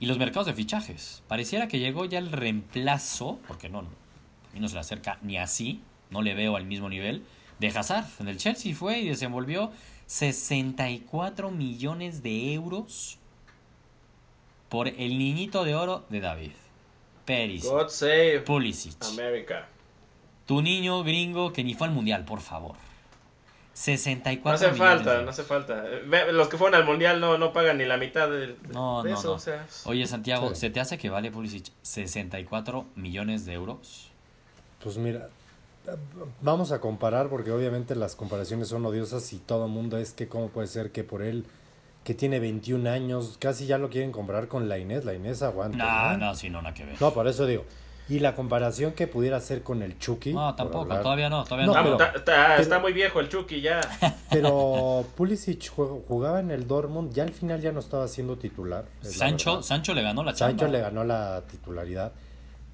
[0.00, 1.22] y los mercados de fichajes.
[1.28, 5.18] Pareciera que llegó ya el reemplazo, porque no, no a mí no se le acerca
[5.22, 7.22] ni así, no le veo al mismo nivel
[7.60, 8.06] de Hazard.
[8.18, 9.70] En el Chelsea fue y desenvolvió
[10.06, 13.18] 64 millones de euros
[14.68, 16.52] por el niñito de oro de David.
[17.24, 18.96] Perisic, God save Pulisic.
[19.04, 19.68] America.
[20.46, 22.74] Tu niño gringo que ni fue al mundial, por favor.
[23.84, 25.84] 64 No hace millones falta, de- no hace falta.
[26.32, 29.18] Los que fueron al mundial no, no pagan ni la mitad de, No, de no,
[29.18, 29.28] eso.
[29.28, 29.34] no.
[29.34, 30.56] O sea, Oye, Santiago, Sí.
[30.56, 34.10] ¿se te hace que vale Pulisic 64 millones de euros?
[34.84, 35.28] Pues mira,
[36.42, 40.28] vamos a comparar porque obviamente las comparaciones son odiosas y todo el mundo es que
[40.28, 41.46] cómo puede ser que por él
[42.04, 45.78] que tiene 21 años casi ya lo quieren comparar con la Inés, la Inés aguanta.
[45.78, 46.26] No, ¿no?
[46.26, 47.00] no, sí, no, nada que ver.
[47.00, 47.64] No, por eso digo.
[48.10, 50.34] Y la comparación que pudiera hacer con el Chucky.
[50.34, 51.78] No, tampoco, hablar- todavía no, todavía No, no.
[51.78, 53.80] está, pero- está- está- pero- está muy viejo el Chucky ya.
[54.30, 58.84] Pero Pulisic jugaba en el Dortmund, ya al final ya no estaba siendo titular.
[59.02, 59.62] Sancho.
[59.62, 60.72] Sancho le ganó la Sancho chamba.
[60.76, 62.12] le ganó la titularidad.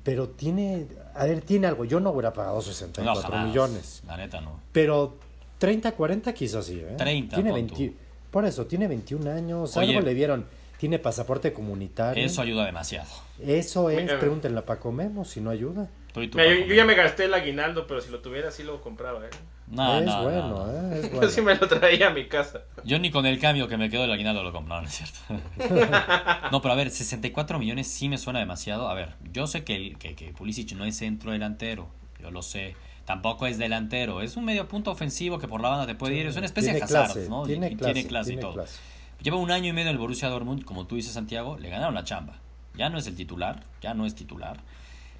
[0.03, 1.85] Pero tiene, a ver, tiene algo.
[1.85, 3.47] Yo no hubiera pagado No, 64 jamás.
[3.49, 4.03] millones.
[4.07, 4.61] La neta no.
[4.73, 5.17] Pero
[5.59, 6.95] 30, 40 quiso así, ¿eh?
[6.97, 7.95] 30, Tiene pon 20
[8.31, 9.77] por eso, tiene 21 años.
[9.77, 9.89] Oye.
[9.97, 10.47] algo le vieron.
[10.79, 12.25] Tiene pasaporte comunitario.
[12.25, 13.09] Eso ayuda demasiado.
[13.45, 14.19] Eso es, Mira.
[14.19, 15.89] pregúntenle a Paco Memo si no ayuda.
[16.13, 18.51] Tú y tú, Mira, yo, yo ya me gasté el aguinaldo, pero si lo tuviera
[18.51, 19.25] sí lo compraba.
[19.25, 19.31] ¿eh?
[19.69, 20.93] No, es no, bueno, no, no.
[20.95, 21.01] ¿eh?
[21.01, 21.29] Es Yo bueno.
[21.31, 22.63] sí me lo traía a mi casa.
[22.85, 24.95] Yo ni con el cambio que me quedó del aguinaldo lo compro, no, no es
[24.95, 25.19] cierto.
[26.53, 28.89] no, pero a ver, 64 millones sí me suena demasiado.
[28.89, 31.89] A ver, yo sé que, el, que, que Pulisic no es centro delantero,
[32.21, 32.77] yo lo sé.
[33.07, 36.27] Tampoco es delantero, es un medio punto ofensivo que por la banda te puede ir.
[36.27, 37.45] Es una especie Tiene de Hazard, clase, ¿no?
[37.47, 38.53] Tiene y clase, tiene clase y tiene todo.
[38.55, 38.79] clase.
[39.23, 42.05] Lleva un año y medio el Borussia Dortmund, como tú dices, Santiago, le ganaron la
[42.05, 42.39] chamba.
[42.77, 44.61] Ya no es el titular, ya no es titular.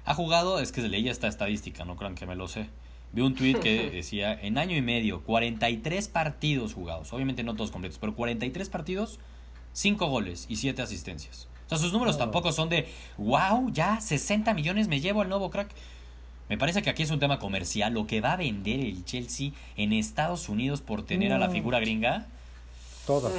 [0.05, 2.69] Ha jugado, es que se leía esta estadística, no crean que me lo sé.
[3.11, 7.71] Vi un tweet que decía, en año y medio, 43 partidos jugados, obviamente no todos
[7.71, 9.19] completos, pero 43 partidos,
[9.73, 11.47] 5 goles y 7 asistencias.
[11.65, 15.49] O sea, sus números tampoco son de, wow, ya 60 millones me llevo al nuevo
[15.49, 15.69] crack.
[16.47, 19.51] Me parece que aquí es un tema comercial, lo que va a vender el Chelsea
[19.75, 22.27] en Estados Unidos por tener a la figura gringa.
[23.05, 23.31] Toda.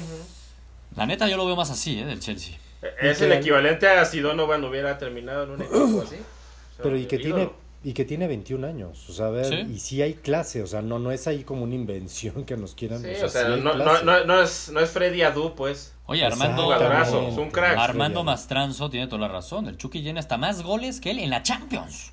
[0.96, 2.04] La neta yo lo veo más así, ¿eh?
[2.04, 2.56] Del Chelsea.
[3.00, 6.16] Es que el equivalente a si Donovan hubiera terminado en un equipo así.
[6.16, 7.50] O sea, Pero y que tiene
[7.84, 9.54] y que tiene 21 años, o sea, a ver, Sí.
[9.72, 12.74] y sí hay clase, o sea, no no es ahí como una invención que nos
[12.74, 15.94] quieran, Sí, o sea, sí no, no, no, no es, no es Freddy Adu, pues.
[16.06, 17.78] Oye, Armando, es un crack.
[17.78, 19.68] Armando Mastranzo tiene toda la razón.
[19.68, 22.12] El Chucky llena hasta más goles que él en la Champions.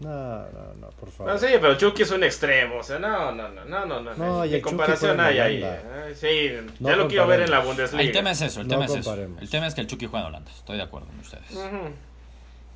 [0.00, 1.32] No, no, no, por favor.
[1.32, 4.14] No, sí, pero Chucky es un extremo, o sea, no, no, no, no, no, no.
[4.14, 5.62] No, y ¿Qué el Chucky comparación en hay ahí?
[5.64, 6.14] Eh?
[6.14, 7.58] Sí, No ya lo quiero ver en la.
[7.60, 8.02] Bundesliga.
[8.02, 9.14] El tema es eso, el No tema es eso.
[9.14, 10.50] El tema es que el Chucky juega en Holanda.
[10.52, 11.50] Estoy de acuerdo con ustedes.
[11.50, 11.90] Ujú.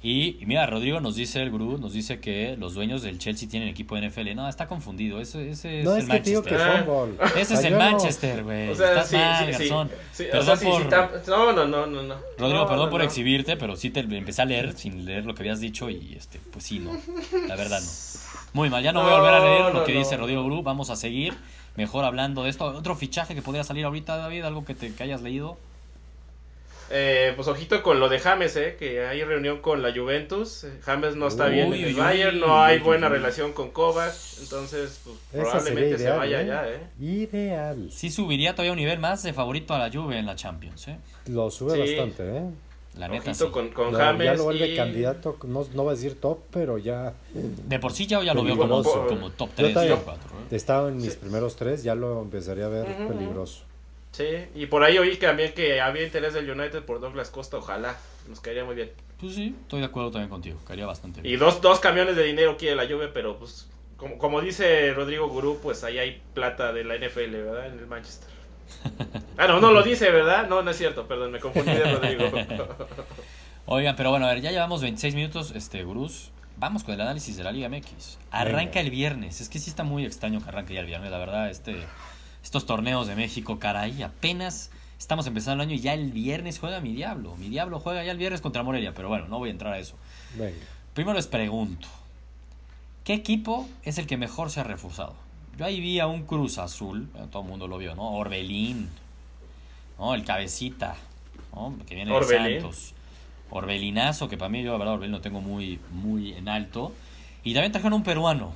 [0.05, 3.49] Y, y mira, Rodrigo nos dice, el gurú, nos dice que los dueños del Chelsea
[3.49, 4.35] tienen equipo de NFL.
[4.35, 5.21] No, está confundido.
[5.21, 6.85] Ese, ese es No, el es que te digo que Manchester.
[6.85, 7.19] fútbol.
[7.37, 8.69] Ese es el no- Manchester, güey.
[8.71, 11.29] O sea, Estás sí, mal, sí, o Perdón sea, sí, por...
[11.29, 12.15] no, no, no, no, no.
[12.37, 13.07] Rodrigo, No, perdón no, por no.
[13.07, 16.41] exhibirte, pero sí te empecé a leer sin leer lo que habías dicho y este,
[16.51, 16.91] pues sí, no.
[17.47, 17.91] La verdad no.
[18.55, 19.99] Muy mal, ya no, voy a volver a leer lo no, que no.
[20.01, 20.65] dice Rodrigo Gru.
[20.65, 21.35] Vamos a seguir
[21.77, 22.65] mejor hablando de esto.
[22.65, 25.59] Otro fichaje que podría salir ahorita, David, algo que te que hayas leído.
[26.94, 30.64] Eh, pues ojito con lo de James, eh, que hay reunión con la Juventus.
[30.64, 33.14] Eh, James no está Uy, bien en el uy, Bayern, no hay uy, buena uy.
[33.14, 36.46] relación con Kovac, entonces pues, probablemente se vaya ¿eh?
[36.46, 36.81] ya, eh.
[37.00, 37.88] Ideal.
[37.90, 40.98] Sí subiría todavía un nivel más de favorito a la Juve en la Champions, ¿eh?
[41.28, 41.94] Lo sube Sí.
[41.96, 42.42] bastante, ¿eh?
[42.98, 43.50] La neta Ojito sí.
[43.52, 44.24] con, con Lo- James.
[44.26, 47.92] ya lo vuelve y- candidato, no, no va a decir top, pero ya De por
[47.94, 49.94] sí ya, ya lo veo como, como top Yo 3, también.
[49.96, 50.31] top 4.
[50.50, 50.55] ¿eh?
[50.57, 51.18] estaba en mis Sí.
[51.22, 53.62] primeros tres, ya lo empezaría a ver peligroso.
[54.12, 57.57] Sí, y por ahí oí que también que había interés del United por Douglas Costa,
[57.57, 57.96] ojalá,
[58.29, 58.92] nos caería muy bien.
[59.18, 60.59] Pues sí, estoy de acuerdo también contigo.
[60.66, 61.35] Caería bastante bien.
[61.35, 65.29] Y dos, dos camiones de dinero quiere la Juve, pero pues como, como dice Rodrigo
[65.29, 67.66] Gurú, pues ahí hay plata de la NFL, ¿verdad?
[67.68, 68.29] En el Manchester.
[69.38, 70.46] Ah, no, no lo dice, ¿verdad?
[70.46, 72.31] No, no es cierto, perdón, me confundí de Rodrigo.
[73.66, 76.31] Oigan, pero bueno, a ver, ya llevamos 26 minutos, este, Gurús.
[76.59, 78.18] vamos con el análisis de la Liga MX.
[78.31, 79.40] Arranca el viernes.
[79.40, 81.51] Es que sí está muy extraño que arranque ya el viernes, la verdad.
[81.51, 81.77] Este,
[82.42, 86.81] estos torneos de México, caray, apenas estamos empezando el año y ya el viernes juega
[86.81, 87.37] mi Diablo.
[87.37, 89.78] Mi Diablo juega ya el viernes contra Morelia, pero bueno, no voy a entrar a
[89.78, 89.96] eso.
[90.37, 90.57] Venga.
[90.94, 91.88] Primero les pregunto,
[93.05, 95.14] ¿qué equipo es el que mejor se ha reforzado?
[95.59, 98.12] Yo ahí vi a un Cruz Azul, bueno, todo el mundo lo vio, ¿no?
[98.12, 98.88] Orbelín,
[99.98, 100.14] ¿no?
[100.14, 100.96] El Cabecita,
[101.55, 101.76] ¿no?
[101.87, 102.44] Que viene Orbelín.
[102.44, 102.94] de Santos.
[103.50, 106.92] Orbelinazo, que para mí yo, la verdad, Orbelín lo tengo muy, muy en alto.
[107.44, 108.52] Y también trajeron un peruano.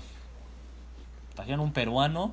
[1.34, 2.32] Trajeron un peruano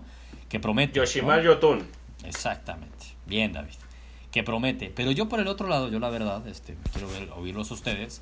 [0.53, 0.99] que promete.
[0.99, 1.03] ¿no?
[1.05, 1.83] Yoshimar Yotun.
[2.23, 3.05] Exactamente.
[3.25, 3.73] Bien, David.
[4.31, 4.91] Que promete.
[4.95, 8.21] Pero yo por el otro lado, yo la verdad, este, quiero ver, oírlos a ustedes.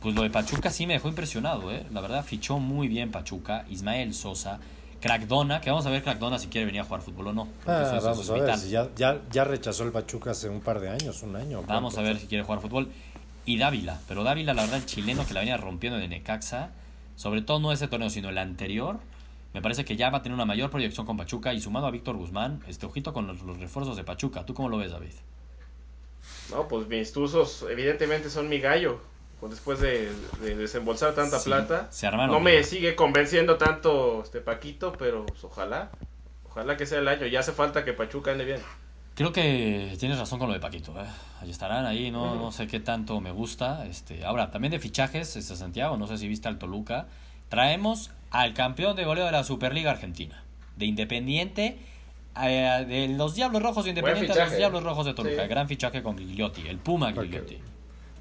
[0.00, 1.86] Pues lo de Pachuca sí me dejó impresionado, ¿eh?
[1.90, 3.64] La verdad, fichó muy bien Pachuca.
[3.70, 4.60] Ismael Sosa.
[5.00, 7.48] Crackdona, que vamos a ver Crackdona si quiere venir a jugar fútbol o no.
[7.66, 8.58] Ah, eso- eso vamos es a ver, vital.
[8.60, 11.62] si ya, ya, ya rechazó el Pachuca hace un par de años, un año.
[11.66, 12.88] Vamos a ver si quiere jugar fútbol.
[13.46, 16.70] Y Dávila, pero Dávila, la verdad, el chileno que la venía rompiendo de Necaxa,
[17.16, 19.00] sobre todo no ese torneo, sino el anterior,
[19.54, 21.90] me parece que ya va a tener una mayor proyección con Pachuca y sumado a
[21.90, 24.44] Víctor Guzmán, este ojito con los, los refuerzos de Pachuca.
[24.46, 25.12] ¿Tú cómo lo ves, David?
[26.50, 29.00] No, pues mis tuzos evidentemente son mi gallo.
[29.40, 31.88] Pues después de, de desembolsar tanta Sí, plata.
[31.90, 35.90] se armaron no me sigue convenciendo tanto este Paquito, pero pues, ojalá.
[36.48, 37.26] Ojalá que sea el año.
[37.26, 38.60] Ya hace falta que Pachuca ande bien.
[39.16, 40.92] Creo que tienes razón con lo de Paquito.
[41.00, 41.04] ¿eh?
[41.40, 43.84] Ahí estarán, ahí no, no sé qué tanto me gusta.
[43.86, 47.08] Este, ahora, también de fichajes, este Santiago, no sé si viste al Toluca.
[47.48, 50.42] Traemos al campeón de goleo de la Superliga Argentina.
[50.76, 51.78] De Independiente,
[52.42, 54.56] eh, de los Diablos Rojos de Independiente a los.
[54.56, 55.42] Diablos Rojos de Toluca.
[55.42, 55.48] Sí.
[55.48, 57.60] Gran fichaje con Gigliotti, el Puma Para que-.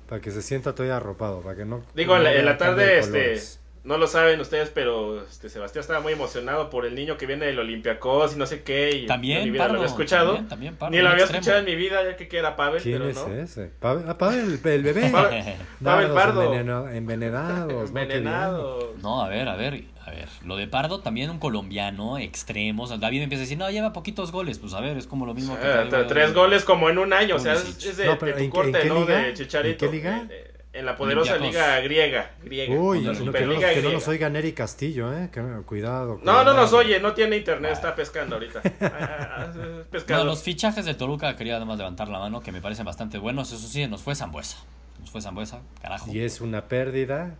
[0.07, 1.81] Para que se sienta todavía arropado, para que no.
[1.95, 3.39] Digo, en no la, en tarde, de este,
[3.85, 7.45] no lo saben ustedes, pero este Sebastián estaba muy emocionado por el niño que viene
[7.45, 8.89] del Olympiacos y no sé qué.
[8.97, 10.27] Y También, yo en mi vida Pardo, lo había escuchado.
[10.33, 11.39] también, también Pardo, Ni lo había extremo.
[11.39, 13.33] escuchado en mi vida, ya que, que era Pavel, ¿Quién pero es no.
[13.33, 13.67] ese?
[13.79, 15.11] Pavel, ah, Pavel, el, el bebé.
[15.81, 16.43] Pavel- Pardo.
[16.43, 17.87] envenena- envenenados.
[17.87, 18.93] Envenenado.
[19.01, 20.27] No, a ver, a ver, a ver.
[20.45, 22.97] Lo de Pardo también un colombiano, extremos.
[22.99, 24.59] David empieza a decir, no, lleva poquitos goles.
[24.59, 25.65] Pues a ver, es como lo mismo que...
[25.67, 28.37] Ah, te tres goles como en un año, o sea, es, de, No, pero de
[28.37, 28.99] tu ¿en qué- corte, en ¿no?
[29.01, 29.17] liga?
[29.19, 29.85] De Chicharito.
[29.85, 30.27] ¿En qué liga?
[30.73, 32.31] En la poderosa liga griega.
[32.41, 32.73] griega.
[32.73, 33.91] Uy, no, que, no, nos- que no griega.
[33.91, 35.29] nos oiga Neri Castillo, ¿eh?
[35.29, 36.19] Que, cuidado.
[36.23, 36.53] No, no cuidado.
[36.53, 38.61] nos oye, no tiene internet, está pescando ahorita.
[38.81, 40.23] Ah, es No, pescado.
[40.23, 43.51] los fichajes de Toluca quería además levantar la mano, que me parecen bastante buenos.
[43.51, 44.57] Eso sí, nos fue Zambuesa.
[45.01, 46.09] Nos fue Zambuesa, carajo.
[46.11, 47.35] Y es una pérdida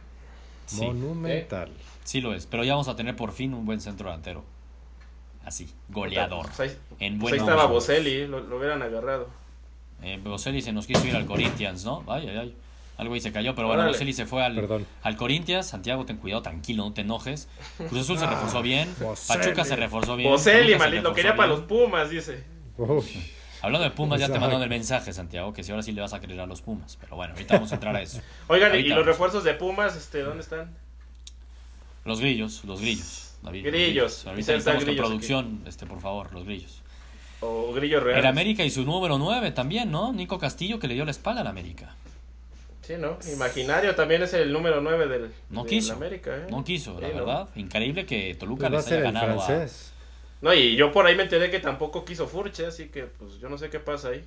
[0.65, 0.85] Sí.
[0.85, 1.71] monumental.
[2.03, 4.43] Sí lo es, pero ya vamos a tener por fin un buen centro delantero.
[5.45, 6.45] Así, goleador.
[6.55, 7.65] Pues ahí, En pues ahí estaba.
[7.65, 9.27] Boselli, lo, lo hubieran agarrado.
[10.03, 12.03] Eh, Boselli se nos quiso ir al Corinthians, ¿no?
[12.07, 12.55] Ay, ay, ay.
[12.97, 13.95] Algo ahí se cayó, pero bueno, Órale.
[13.95, 14.85] Boselli se fue al, Perdón.
[15.01, 15.65] al Corinthians.
[15.67, 17.47] Santiago, ten cuidado, tranquilo, no te enojes.
[17.77, 18.93] Cruz Azul se reforzó bien.
[19.27, 20.29] Pachuca se reforzó bien.
[20.29, 22.43] Boselli, se maldito, lo quería para los Pumas, dice.
[22.77, 23.03] Uy,
[23.61, 26.13] Hablando de Pumas, ya te mandaron el mensaje, Santiago, que si ahora sí le vas
[26.13, 26.97] a creer a los Pumas.
[26.99, 28.19] Pero bueno, ahorita vamos a entrar a eso.
[28.47, 30.75] Oigan, ¿y los refuerzos de Pumas, este, dónde están?
[32.05, 33.35] Los grillos, los grillos.
[33.43, 34.27] David, los Grillos.
[34.27, 36.81] Ahorita estamos grillos producción, este, por favor, los grillos.
[37.41, 38.19] O Grillo Real.
[38.19, 40.13] El América y su número 9 también, ¿no?
[40.13, 41.95] Nico Castillo que le dio la espalda al América.
[42.81, 43.17] Sí, ¿no?
[43.33, 45.93] Imaginario también es el número 9 del, No del quiso.
[45.93, 46.47] América, ¿eh?
[46.49, 47.25] No quiso, la Sí, ¿no?
[47.25, 47.49] verdad.
[47.55, 49.65] Increíble que Toluca pues les haya ganado a...
[50.41, 53.47] No, y yo por ahí me enteré que tampoco quiso Furche, así que pues yo
[53.49, 54.23] no sé qué pasa ahí.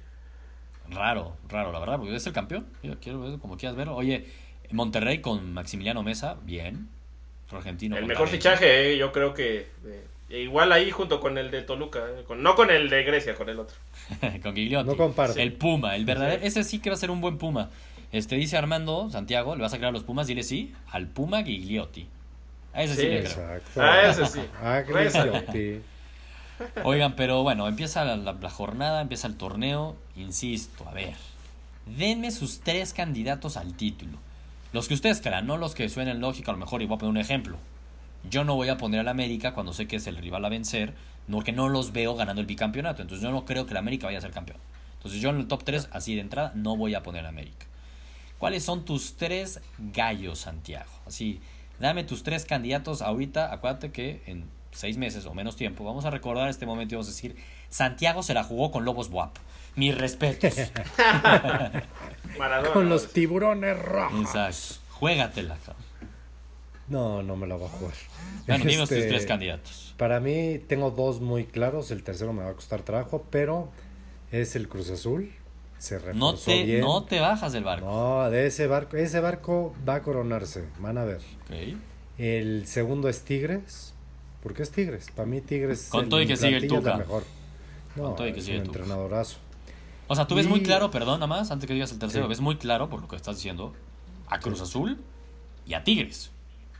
[0.90, 2.66] Raro, raro, la verdad, porque es el campeón.
[2.82, 3.96] Yo quiero ver como quieras verlo.
[3.96, 4.26] Oye,
[4.70, 6.88] Monterrey con Maximiliano Mesa, bien.
[7.50, 7.96] Argentino.
[7.96, 9.68] el mejor fichaje, eh, yo creo que
[10.30, 13.34] eh, igual ahí junto con el de Toluca, eh, con- no con el de Grecia,
[13.36, 13.76] con el otro.
[14.42, 14.88] con Gigliotti.
[14.88, 15.40] No comparte.
[15.42, 16.40] El Puma, el verdadero.
[16.40, 16.46] Sí.
[16.48, 17.70] Ese sí que va a ser un buen Puma.
[18.12, 20.26] Este dice Armando Santiago, ¿le vas a creer a los Pumas?
[20.26, 22.08] Dile sí, al Puma Gigliotti.
[22.72, 23.30] A ese sí, Sí, le creo.
[23.30, 23.82] Exacto.
[23.82, 24.40] Ah, ese sí.
[24.62, 25.80] Ah, Rézale.
[26.84, 29.96] Oigan, pero bueno, empieza la, la- jornada, empieza el torneo.
[30.16, 31.14] Insisto, a ver.
[31.86, 34.18] Denme sus tres candidatos al título.
[34.72, 36.98] Los que ustedes crean, no los que suenen lógico, a lo mejor, y voy a
[36.98, 37.58] poner un ejemplo.
[38.28, 40.94] Yo no voy a poner al América cuando sé que es el rival a vencer,
[41.30, 43.02] porque no los veo ganando el bicampeonato.
[43.02, 44.58] Entonces yo no creo que el América vaya a ser campeón.
[44.96, 47.66] Entonces yo en el top 3, así de entrada, no voy a poner al América.
[48.38, 50.90] ¿Cuáles son tus tres gallos, Santiago?
[51.06, 51.40] Así,
[51.78, 53.52] dame tus tres candidatos ahorita.
[53.52, 57.08] Acuérdate que en seis meses o menos tiempo vamos a recordar este momento y vamos
[57.08, 57.36] a decir,
[57.70, 59.36] Santiago se la jugó con Lobos Buap.
[59.76, 60.54] Mis respetos.
[62.38, 62.72] Maradona.
[62.72, 64.20] Con los tiburones rojos.
[64.20, 64.84] Exacto.
[64.98, 65.82] Juégatela, cabrón.
[66.88, 67.94] No, no me la va a jugar.
[68.46, 69.94] Bueno, dime tus Este, tres candidatos.
[69.96, 71.90] Para mí tengo dos muy claros.
[71.90, 73.70] El tercero me va a costar trabajo, pero
[74.30, 75.32] es el Cruz Azul.
[75.78, 76.80] Se No te, bien.
[76.80, 77.86] no te bajas del barco.
[77.86, 81.20] No, de ese barco, ese barco va a coronarse, van a ver.
[82.16, 83.93] El segundo es Tigres.
[84.44, 85.10] ¿Por qué es Tigres?
[85.16, 86.96] Para mí Tigres Con todo y que sigue el Tuca.
[86.98, 87.24] mejor.
[87.96, 88.78] No, Con todo y que es sigue un el Tuca.
[88.80, 89.38] entrenadorazo.
[90.06, 92.28] O sea, tú ves muy claro, perdón, nada más, antes que digas el tercero, Sí.
[92.28, 93.72] ves muy claro, por lo que estás diciendo,
[94.28, 94.98] a Cruz Azul
[95.66, 96.30] y a Tigres.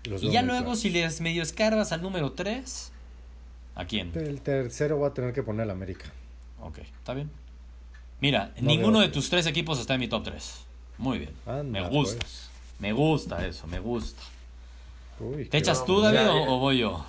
[0.05, 0.81] Los Y ya luego, claros.
[0.81, 2.93] si les medio escarbas al número 3,
[3.75, 4.13] ¿a quién?
[4.15, 6.05] El tercero voy a tener que poner al América.
[6.61, 7.31] Ok, está bien.
[8.21, 10.55] Mira, No ninguno veo de tus tres equipos está en mi top 3.
[10.99, 11.31] Muy bien.
[11.47, 12.19] Anda, me gusta.
[12.21, 12.49] pues.
[12.79, 14.23] Me gusta eso, me gusta.
[15.21, 16.33] Uy, ¿Te echas tú, ya, David, ya.
[16.35, 17.05] o, o voy yo?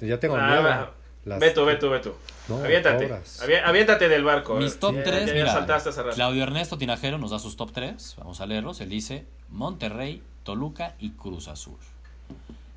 [0.00, 0.60] Ya tengo Nada.
[0.78, 0.94] miedo.
[1.24, 2.12] Las- Ve tú, ve tú, ve tú.
[2.48, 3.08] No, aviéntate.
[3.10, 4.56] Avi- Aviéntate del barco.
[4.56, 5.52] Mis top Ya- 3, ya, ya mira.
[5.52, 6.14] saltaste hace rato.
[6.14, 8.16] Claudio Ernesto Tinajero nos da sus top 3.
[8.18, 8.80] Vamos a leerlos.
[8.82, 11.78] Él dice Monterrey, Toluca y Cruz Azul.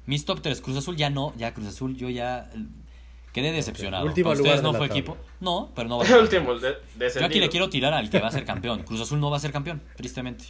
[0.06, 2.60] Mis top 3, Cruz Azul ya no, ya Cruz Azul yo ya eh,
[3.34, 4.06] quedé decepcionado.
[4.06, 4.94] Para lugar ustedes de no fue tabla.
[5.02, 5.18] equipo.
[5.42, 6.78] No, pero no va a ser Último, de,
[7.20, 8.84] Yo aquí le quiero tirar al que va a ser campeón.
[8.84, 10.46] Cruz Azul no va a ser campeón, tristemente.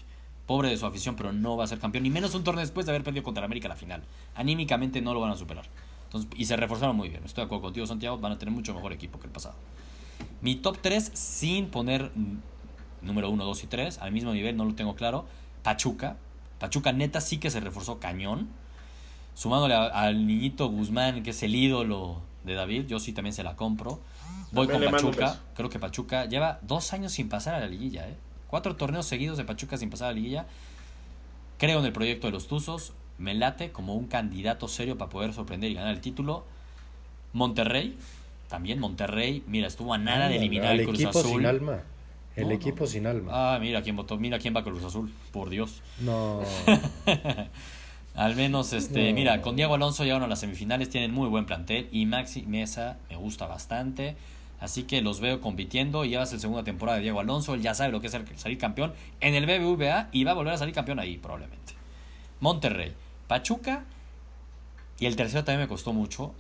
[0.46, 2.04] Pobre de su afición, pero no va a ser campeón.
[2.04, 4.04] Ni menos un torneo después de haber perdido contra América la final.
[4.36, 5.66] Anímicamente no lo van a superar.
[6.08, 7.22] Entonces, y se reforzaron muy bien.
[7.26, 8.18] Estoy de acuerdo contigo, Santiago.
[8.18, 9.56] Van a tener mucho mejor equipo que el pasado.
[10.42, 12.12] Mi top 3, sin poner
[13.02, 15.26] número 1, 2 y 3, al mismo nivel, no lo tengo claro.
[15.64, 16.18] Pachuca.
[16.60, 18.48] Pachuca neta sí que se reforzó cañón.
[19.36, 23.44] Sumándole a- al niñito Guzmán, que es el ídolo de David, yo sí también se
[23.44, 24.00] la compro.
[24.52, 25.42] Voy con Pachuca.
[25.56, 28.16] Creo que Pachuca lleva dos años sin pasar a la liguilla, ¿eh?
[28.48, 30.46] Cuatro torneos seguidos de Pachuca sin pasar a la liguilla.
[31.60, 32.94] Creo en el proyecto de los Tuzos.
[33.18, 36.46] Me late como un candidato serio para poder sorprender y ganar el título.
[37.34, 37.98] Monterrey,
[38.50, 39.44] también Monterrey.
[39.48, 41.32] Mira, estuvo a nada de eliminar al al Cruz equipo Azul.
[41.38, 41.80] sin alma.
[42.36, 42.88] El No, equipo no.
[42.88, 43.32] sin alma.
[43.34, 44.18] Ah, mira quién votó.
[44.18, 45.12] Mira quién va con Cruz Azul.
[45.32, 45.82] Por Dios.
[46.00, 46.42] No.
[48.16, 49.16] Al menos, este, No.
[49.16, 52.98] mira, con Diego Alonso llegaron a las semifinales, tienen muy buen plantel y Maxi Mesa
[53.10, 54.16] me gusta bastante.
[54.60, 57.54] Así que los veo compitiendo y ya va a ser segunda temporada de Diego Alonso.
[57.54, 60.54] Él ya sabe lo que es salir campeón en el BBVA y va a volver
[60.54, 61.74] a salir campeón ahí probablemente.
[62.40, 62.92] Monterrey,
[63.28, 63.84] Pachuca
[65.00, 66.34] y el tercero también me costó mucho.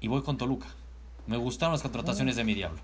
[0.00, 0.68] Y voy con Toluca.
[1.26, 2.78] Me gustaron las contrataciones de mi diablo.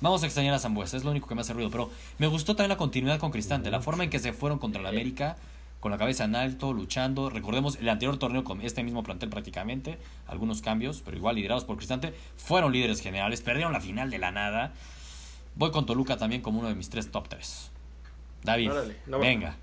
[0.00, 1.70] Vamos a extrañar a Zambuesa, es lo único que me hace ruido.
[1.70, 4.80] Pero me gustó también la continuidad con Cristante, la forma en que se fueron contra
[4.80, 5.36] el América,
[5.80, 7.28] con la cabeza en alto, luchando.
[7.30, 11.76] Recordemos el anterior torneo con este mismo plantel prácticamente, algunos cambios, pero igual liderados por
[11.76, 12.14] Cristante.
[12.36, 14.72] Fueron líderes generales, perdieron la final de la nada.
[15.56, 17.70] Voy con Toluca también como uno de mis tres top 3.
[18.42, 19.56] David, Órale, no- venga.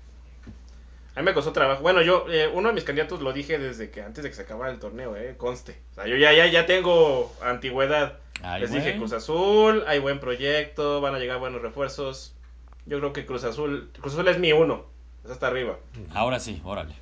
[1.14, 1.82] A mí me costó trabajo.
[1.82, 4.42] Bueno, yo, eh, uno de mis candidatos lo dije desde que antes de que se
[4.42, 5.78] acabara el torneo, eh, conste.
[5.92, 8.18] O sea, yo ya, ya, ya tengo antigüedad.
[8.42, 8.82] Ay, Les güey.
[8.82, 12.34] dije Cruz Azul, hay buen proyecto, van a llegar buenos refuerzos.
[12.86, 14.86] Yo creo que Cruz Azul, Cruz Azul es mi uno,
[15.24, 15.76] es hasta arriba.
[16.14, 16.94] Ahora sí, órale.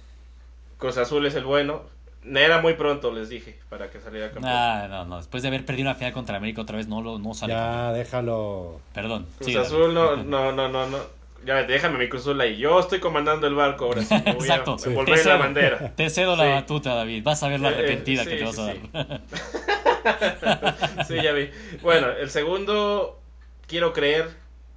[0.78, 1.82] Cruz Azul es el bueno.
[2.22, 4.52] Era muy pronto, les dije, para que saliera campeón.
[4.54, 7.18] Ah, no, no, después de haber perdido una final contra América otra vez, no, lo,
[7.18, 7.54] no sale.
[7.54, 8.78] ya, déjalo.
[8.92, 9.26] Perdón.
[9.38, 10.98] Cruz Azul no, no, no, no.
[11.44, 12.57] Ya, déjame mi Cruz Azul ahí.
[12.59, 14.14] Yo estoy comandando el barco ahora sí.
[14.14, 14.76] Me voy Exacto.
[14.85, 15.92] a envolver la bandera.
[15.96, 17.22] Te cedo la batuta, David.
[17.24, 19.20] Vas a ver la Eh, eh, arrepentida que te vas a dar.
[21.09, 21.50] Sí, ya vi.
[21.83, 23.18] Bueno, el segundo,
[23.66, 24.31] quiero creer,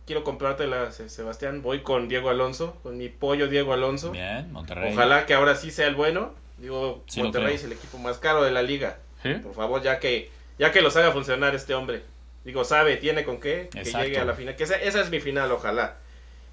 [0.06, 1.62] quiero comprártela, Se- Sebastián.
[1.62, 4.12] Voy con Diego Alonso, con mi pollo Diego Alonso.
[4.12, 4.93] Bien, Monterrey.
[4.93, 6.34] Ojalá que ahora sí sea el bueno.
[6.58, 8.97] Digo, Monterrey es el equipo más caro de la liga.
[9.21, 9.34] ¿Sí?
[9.36, 12.04] Por favor, ya que ya que los haga funcionar este hombre.
[12.45, 14.56] Digo, sabe, tiene con qué, que llegue a la final.
[14.56, 15.97] Que esa, esa es mi final, ojalá.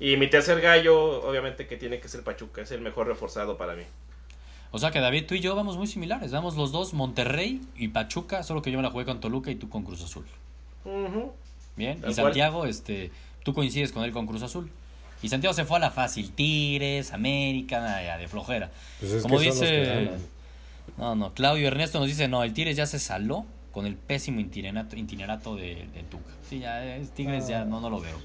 [0.00, 3.74] Y mi tercer gallo, obviamente que tiene que ser Pachuca, es el mejor reforzado para
[3.74, 3.82] mí.
[4.72, 6.32] O sea que David, tú y yo vamos muy similares.
[6.32, 9.56] Vamos los dos Monterrey y Pachuca, solo que yo me la jugué con Toluca y
[9.56, 10.24] tú con Cruz Azul.
[11.76, 12.00] Bien.
[12.00, 12.26] Tal y cual.
[12.26, 13.10] Santiago, este,
[13.42, 14.70] tú coincides con él con Cruz Azul.
[15.22, 16.30] Y Santiago se fue a la fácil.
[16.32, 18.70] Tigres, América, nada, ya, de flojera.
[19.00, 20.10] Pues es Como que dice.
[20.96, 24.40] No, no, Claudio Ernesto nos dice, no, el Tigres ya se saló con el pésimo
[24.40, 26.32] itinerato, itinerato de, de Tuca.
[26.48, 28.16] Sí, ya, es Tigres ya no, no lo veo.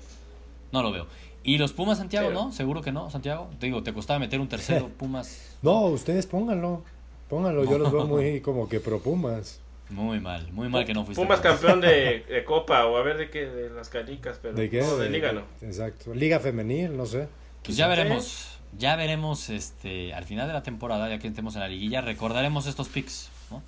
[0.72, 1.08] No lo veo.
[1.46, 2.32] Y los Pumas, Santiago.
[2.32, 2.52] ¿no?
[2.52, 3.50] Seguro que no, Santiago.
[3.60, 5.56] Te digo, te costaba meter un tercero, Pumas.
[5.62, 6.84] No, ustedes pónganlo.
[7.30, 9.62] Pónganlo, yo los veo muy como que pro Pumas.
[9.90, 11.22] Muy mal, muy mal que no fuiste.
[11.22, 14.70] Pumas campeón de, de Copa, o a ver de qué, de las canicas, pero ¿De
[14.70, 14.82] qué?
[14.82, 15.44] no, de Liga no.
[15.62, 16.14] Exacto.
[16.16, 17.28] Liga femenil, no sé.
[17.64, 21.62] Pues ya veremos, ya veremos este al final de la temporada, ya que estemos en
[21.62, 23.62] la liguilla, recordaremos estos picks, ¿no?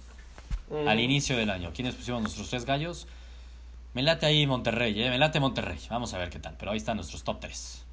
[0.75, 0.87] Mm.
[0.87, 1.71] Al inicio del año.
[1.73, 3.07] ¿Quiénes pusimos nuestros tres gallos?
[3.97, 5.09] Me late ahí Monterrey, ¿eh?
[5.09, 5.79] Me late Monterrey.
[5.89, 6.53] Vamos a ver qué tal.
[6.59, 7.83] Pero ahí están nuestros top 3.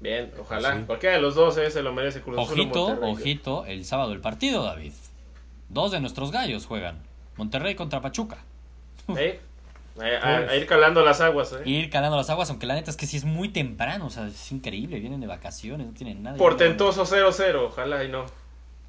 [0.00, 0.76] Bien, ojalá.
[0.76, 0.82] Sí.
[0.86, 3.12] Cualquiera de los dos eh, se lo merece Cruz Ojito, Monterrey.
[3.12, 4.92] ojito, el sábado el partido, David.
[5.68, 6.98] Dos de nuestros gallos juegan.
[7.36, 8.38] Monterrey contra Pachuca.
[9.16, 9.40] ¿Eh?
[9.96, 11.62] A, a- a ir calando las aguas, ¿eh?
[11.70, 14.06] Ir calando las aguas, aunque la neta es que sí es muy temprano.
[14.06, 14.98] O sea, es increíble.
[14.98, 16.36] Vienen de vacaciones, no tienen nada.
[16.36, 18.24] Portentoso 0-0, ojalá y no.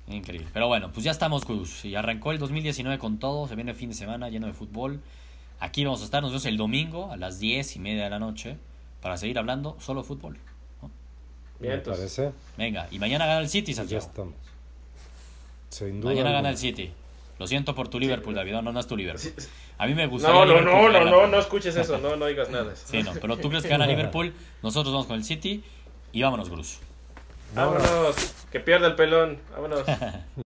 [0.07, 0.47] Increíble.
[0.51, 1.85] Pero bueno, pues ya estamos, Cruz.
[1.85, 3.47] Y arrancó el 2019 con todo.
[3.47, 4.99] Se viene el fin de semana lleno de fútbol.
[5.59, 6.21] Aquí vamos a estar.
[6.21, 8.57] Nos vemos el domingo a las 10 y media de la noche
[9.01, 10.37] para seguir hablando solo fútbol.
[10.81, 10.91] ¿no?
[11.59, 12.31] Bien, parece.
[12.57, 14.05] Venga, y mañana gana el City, Pues ya Santiago.
[14.05, 14.33] estamos.
[15.69, 16.11] Sin duda.
[16.11, 16.91] Mañana gana el City.
[17.37, 18.53] Lo siento por tu Liverpool, David.
[18.53, 19.33] No, no es tu Liverpool.
[19.37, 19.49] Sí.
[19.77, 20.39] A mí me gustaría.
[20.39, 22.73] No, no, no, no, no, no escuches eso, no, no digas nada.
[22.75, 24.33] Sí, no, pero tú crees que gana Liverpool.
[24.63, 25.63] Nosotros vamos con el City.
[26.13, 26.79] Y vámonos, Cruz.
[27.53, 28.15] Vámonos,
[28.51, 29.83] que pierda el pelón, vámonos.